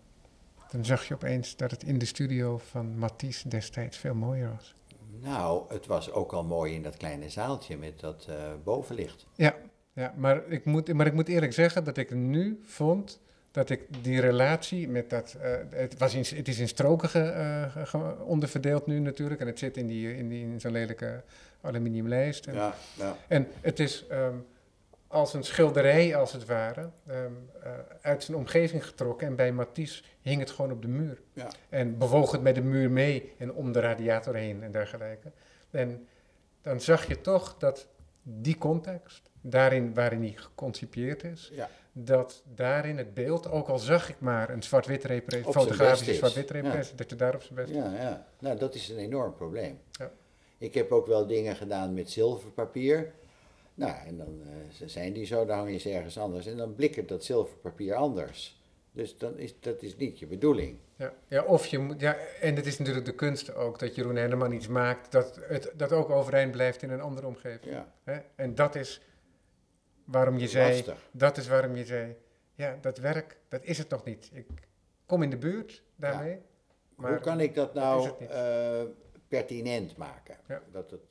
[0.71, 4.75] dan zag je opeens dat het in de studio van Matisse destijds veel mooier was.
[5.21, 9.25] Nou, het was ook al mooi in dat kleine zaaltje met dat eh, bovenlicht.
[9.35, 9.55] Ja,
[9.93, 13.21] ja maar, ik moet, maar ik moet eerlijk zeggen dat ik nu vond
[13.51, 15.33] dat ik die relatie met dat...
[15.41, 19.47] eh, het, was in, het is in stroken ge- eh, ge- onderverdeeld nu natuurlijk en
[19.47, 21.23] het zit in, die, in, die, in zo'n lelijke
[21.61, 22.47] aluminiumlijst.
[22.47, 23.17] En, Ja, ja.
[23.27, 24.35] En het is ehm,
[25.11, 27.31] als een schilderij, als het ware, ehm,
[27.63, 29.27] eh, uit zijn omgeving getrokken.
[29.27, 31.21] En bij Matisse hing het gewoon op de muur.
[31.33, 31.47] Ja.
[31.69, 35.31] En bewoog het met de muur mee en om de radiator heen en dergelijke.
[35.71, 36.07] En
[36.61, 37.87] dan zag je toch dat
[38.23, 41.69] die context, daarin waarin hij geconcipieerd is, Ja.
[41.91, 45.01] dat daarin het beeld, ook al zag ik maar een zwart-wit
[45.43, 48.25] fotografische zwart-wit representatie, dat je daar op zijn best Ja, ja.
[48.39, 49.79] Nou, dat is een enorm probleem.
[49.91, 50.11] Ja.
[50.57, 53.11] Ik heb ook wel dingen gedaan met zilverpapier.
[53.73, 56.45] Nou, en dan eh, zijn die zo, dan hang je ze ergens anders.
[56.45, 58.61] En dan blikkert dat zilverpapier anders.
[58.91, 60.77] Dus dan is, dat is niet je bedoeling.
[60.95, 64.15] Ja, ja, of je moet, ja, en het is natuurlijk de kunst ook dat Jeroen
[64.15, 67.73] helemaal iets maakt dat het dat ook overeind blijft in een andere omgeving.
[67.73, 68.19] Ja, Hè?
[68.35, 69.01] En dat is
[70.05, 71.09] waarom je zei, lastig.
[71.11, 72.15] dat is waarom je zei,
[72.55, 74.29] ja, dat werk, dat is het nog niet.
[74.33, 74.47] Ik
[75.05, 76.39] kom in de buurt daarmee.
[76.95, 78.81] Maar Hoe kan ik dat nou eh,
[79.27, 80.37] pertinent maken?
[80.47, 80.61] Ja.
[80.71, 81.01] Dat het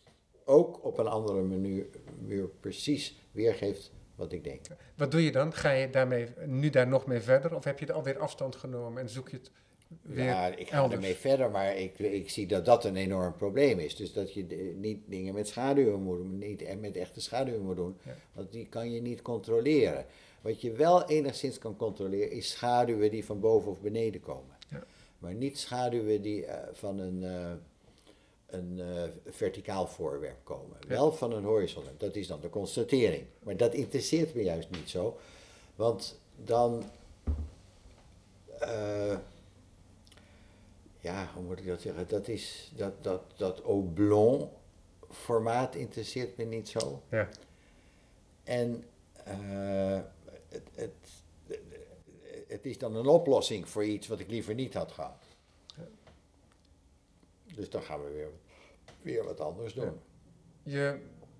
[0.50, 1.86] ook op een andere manier,
[2.20, 4.60] manier precies weergeeft wat ik denk.
[4.96, 5.52] Wat doe je dan?
[5.54, 7.54] Ga je daarmee nu daar nog mee verder?
[7.54, 9.50] Of heb je er alweer afstand genomen en zoek je het
[10.02, 10.94] weer ja, ik ga elders?
[10.94, 13.96] ermee verder, maar ik, ik zie dat dat een enorm probleem is.
[13.96, 17.62] Dus dat je de- niet dingen met schaduwen moet doen, niet en met echte schaduwen
[17.62, 18.14] moet doen, Ja.
[18.32, 20.04] want die kan je niet controleren.
[20.40, 24.56] Wat je wel enigszins kan controleren is schaduwen die van boven of beneden komen.
[24.68, 24.84] Ja.
[25.18, 27.52] Maar niet schaduwen die eh, van een, eh,
[28.50, 30.76] een eh, verticaal voorwerp komen.
[30.80, 30.88] Ja.
[30.88, 31.84] Wel van een horizon.
[31.96, 33.24] Dat is dan de constatering.
[33.42, 35.18] Maar dat interesseert me juist niet zo.
[35.74, 36.84] Want dan.
[38.58, 39.16] eh,
[41.00, 42.08] ja, hoe moet ik dat zeggen?
[42.08, 44.48] Dat is dat, dat, dat oblong
[45.10, 47.02] formaat interesseert me niet zo.
[47.10, 47.28] Ja.
[48.44, 48.84] En
[49.24, 50.00] eh,
[50.48, 50.90] het, het,
[52.48, 55.24] het is dan een oplossing voor iets wat ik liever niet had gehad.
[57.60, 58.28] Dus dan gaan we weer,
[59.02, 60.00] weer wat anders doen.
[60.62, 60.98] Je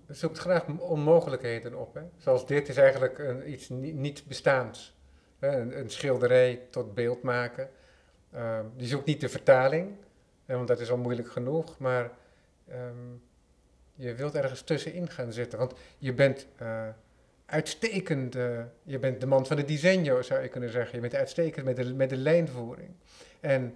[0.08, 1.94] zoekt graag onmogelijkheden op.
[1.94, 2.02] Hè?
[2.16, 4.98] Zoals dit is eigenlijk een, iets ni- niet bestaans.
[5.38, 7.70] Een, een schilderij tot beeld maken.
[8.32, 9.96] Ehm, je zoekt niet de vertaling,
[10.44, 11.78] hè, want dat is al moeilijk genoeg.
[11.78, 12.10] Maar
[12.68, 13.14] ehm,
[13.94, 15.58] je wilt ergens tussenin gaan zitten.
[15.58, 16.88] Want je bent eh,
[17.46, 18.34] uitstekend.
[18.82, 20.94] je bent de man van de disegno, zou je kunnen zeggen.
[20.94, 22.90] Je bent uitstekend met de, met de lijnvoering.
[23.40, 23.74] En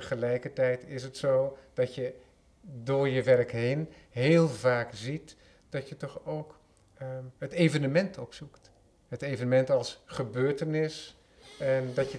[0.00, 2.14] tegelijkertijd is het zo dat je
[2.60, 5.36] door je werk heen heel vaak ziet
[5.68, 6.58] dat je toch ook
[6.98, 8.70] ehm, het evenement opzoekt.
[9.08, 11.16] Het evenement als gebeurtenis
[11.58, 12.18] en dat je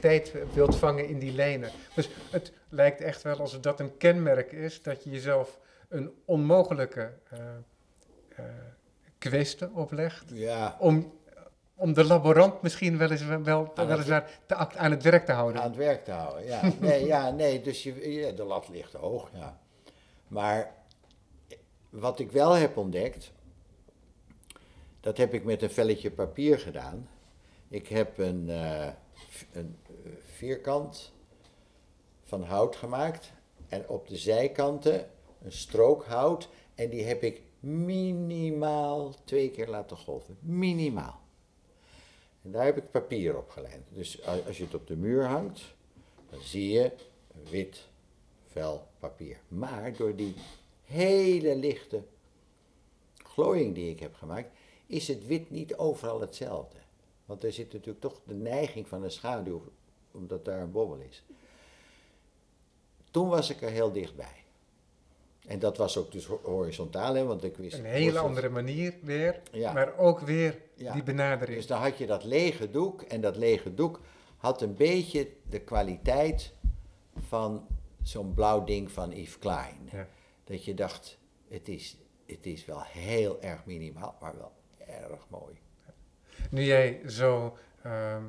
[0.00, 1.70] tijd wilt vangen in die lijnen.
[1.94, 5.58] Dus het lijkt echt wel alsof dat een kenmerk is dat je jezelf
[5.88, 7.38] een onmogelijke eh
[8.36, 8.44] eh,
[9.18, 11.12] kwestie oplegt Ja, om,
[11.80, 14.90] om de laborant misschien wel eens, wel, Aan wel het- eens naar, te, act- aan
[14.90, 15.62] het werk te houden.
[15.62, 16.44] aan het werk te houden.
[16.44, 19.30] Ja, nee, ja, nee dus je, ja, de lat ligt hoog.
[19.34, 19.60] Ja.
[20.28, 20.74] Maar
[21.90, 23.32] wat ik wel heb ontdekt,
[25.00, 27.08] dat heb ik met een velletje papier gedaan.
[27.68, 28.88] Ik heb een, eh,
[29.52, 29.76] een
[30.24, 31.12] vierkant
[32.24, 33.32] van hout gemaakt
[33.68, 35.06] en op de zijkanten
[35.42, 40.36] een strook hout en die heb ik minimaal twee keer laten golven.
[40.40, 41.19] Minimaal.
[42.42, 43.86] En daar heb ik papier op gelijnd.
[43.92, 45.62] Dus als je het op de muur hangt,
[46.30, 46.92] dan zie je
[47.50, 47.88] wit
[48.46, 49.40] vel papier.
[49.48, 50.34] Maar door die
[50.84, 52.02] hele lichte
[53.14, 54.50] glooiing die ik heb gemaakt,
[54.86, 56.78] is het wit niet overal hetzelfde.
[57.24, 59.62] Want er zit natuurlijk toch de neiging van een schaduw,
[60.10, 61.22] omdat daar een bobbel is.
[63.10, 64.44] Toen was ik er heel dichtbij.
[65.46, 67.78] En dat was ook dus ho- horizontaal, hè, want ik wist...
[67.78, 69.72] Een hele andere manier weer, Ja.
[69.72, 70.92] maar ook weer Ja.
[70.92, 71.56] die benadering.
[71.56, 74.00] Dus dan had je dat lege doek en dat lege doek
[74.36, 76.52] had een beetje de kwaliteit
[77.18, 77.66] van
[78.02, 79.88] zo'n blauw ding van Yves Klein.
[79.92, 80.06] Ja.
[80.44, 81.18] Dat je dacht,
[81.48, 84.52] het is, het is wel heel erg minimaal, maar wel
[84.86, 85.58] erg mooi.
[86.50, 88.22] Nu jij zo ehm,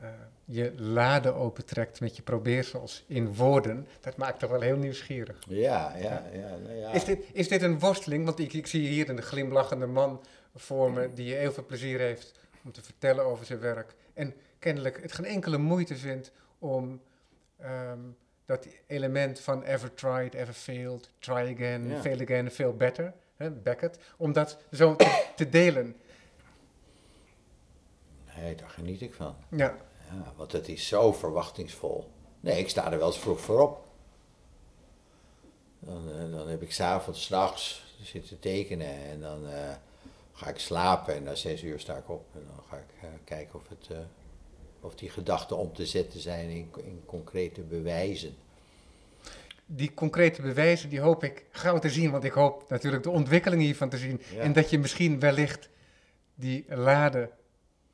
[0.00, 0.08] eh,
[0.44, 5.36] je lade opentrekt met je probeersels in woorden, dat maakt toch wel heel nieuwsgierig.
[5.48, 6.56] Ja, ja, ja.
[6.56, 6.92] Nou ja.
[6.92, 8.24] Is, dit, is dit een worsteling?
[8.24, 10.20] Want ik, ik zie hier een glimlachende man
[10.54, 12.32] voor me die heel veel plezier heeft
[12.64, 13.94] om te vertellen over zijn werk.
[14.14, 17.00] En kennelijk het geen enkele moeite vindt om
[17.58, 17.98] ehm,
[18.44, 22.00] dat element van ever tried, ever failed, try again, Ja.
[22.00, 25.96] fail again, fail better, hè, Beckett, om dat zo te, te delen.
[28.36, 29.36] Nee, daar geniet ik van.
[29.50, 29.76] Ja,
[30.10, 32.10] Ja, want het is zo verwachtingsvol.
[32.40, 33.84] Nee, ik sta er wel eens vroeg voor op.
[35.78, 39.74] Dan, eh, dan heb ik s'avonds, s'nachts zitten tekenen en dan eh,
[40.32, 43.08] ga ik slapen en na zes uur sta ik op en dan ga ik eh,
[43.24, 43.88] kijken of, het,
[44.80, 48.36] of die gedachten om te zetten zijn in, in concrete bewijzen.
[49.66, 53.62] die concrete bewijzen, die hoop ik gauw te zien, want ik hoop natuurlijk de ontwikkeling
[53.62, 54.20] hiervan te zien.
[54.32, 54.40] Ja.
[54.40, 55.68] En dat je misschien wellicht
[56.34, 57.30] die lade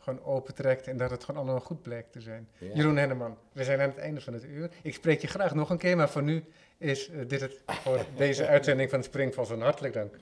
[0.03, 2.49] gewoon opentrekt en dat het gewoon allemaal goed blijkt te zijn.
[2.59, 2.75] Ja.
[2.75, 4.71] Jeroen Henneman, we zijn aan het einde van het uur.
[4.83, 6.45] Ik spreek je graag nog een keer, maar voor nu
[6.79, 9.51] is eh, dit het voor deze uitzending van Springvals.
[9.51, 10.15] En hartelijk dank.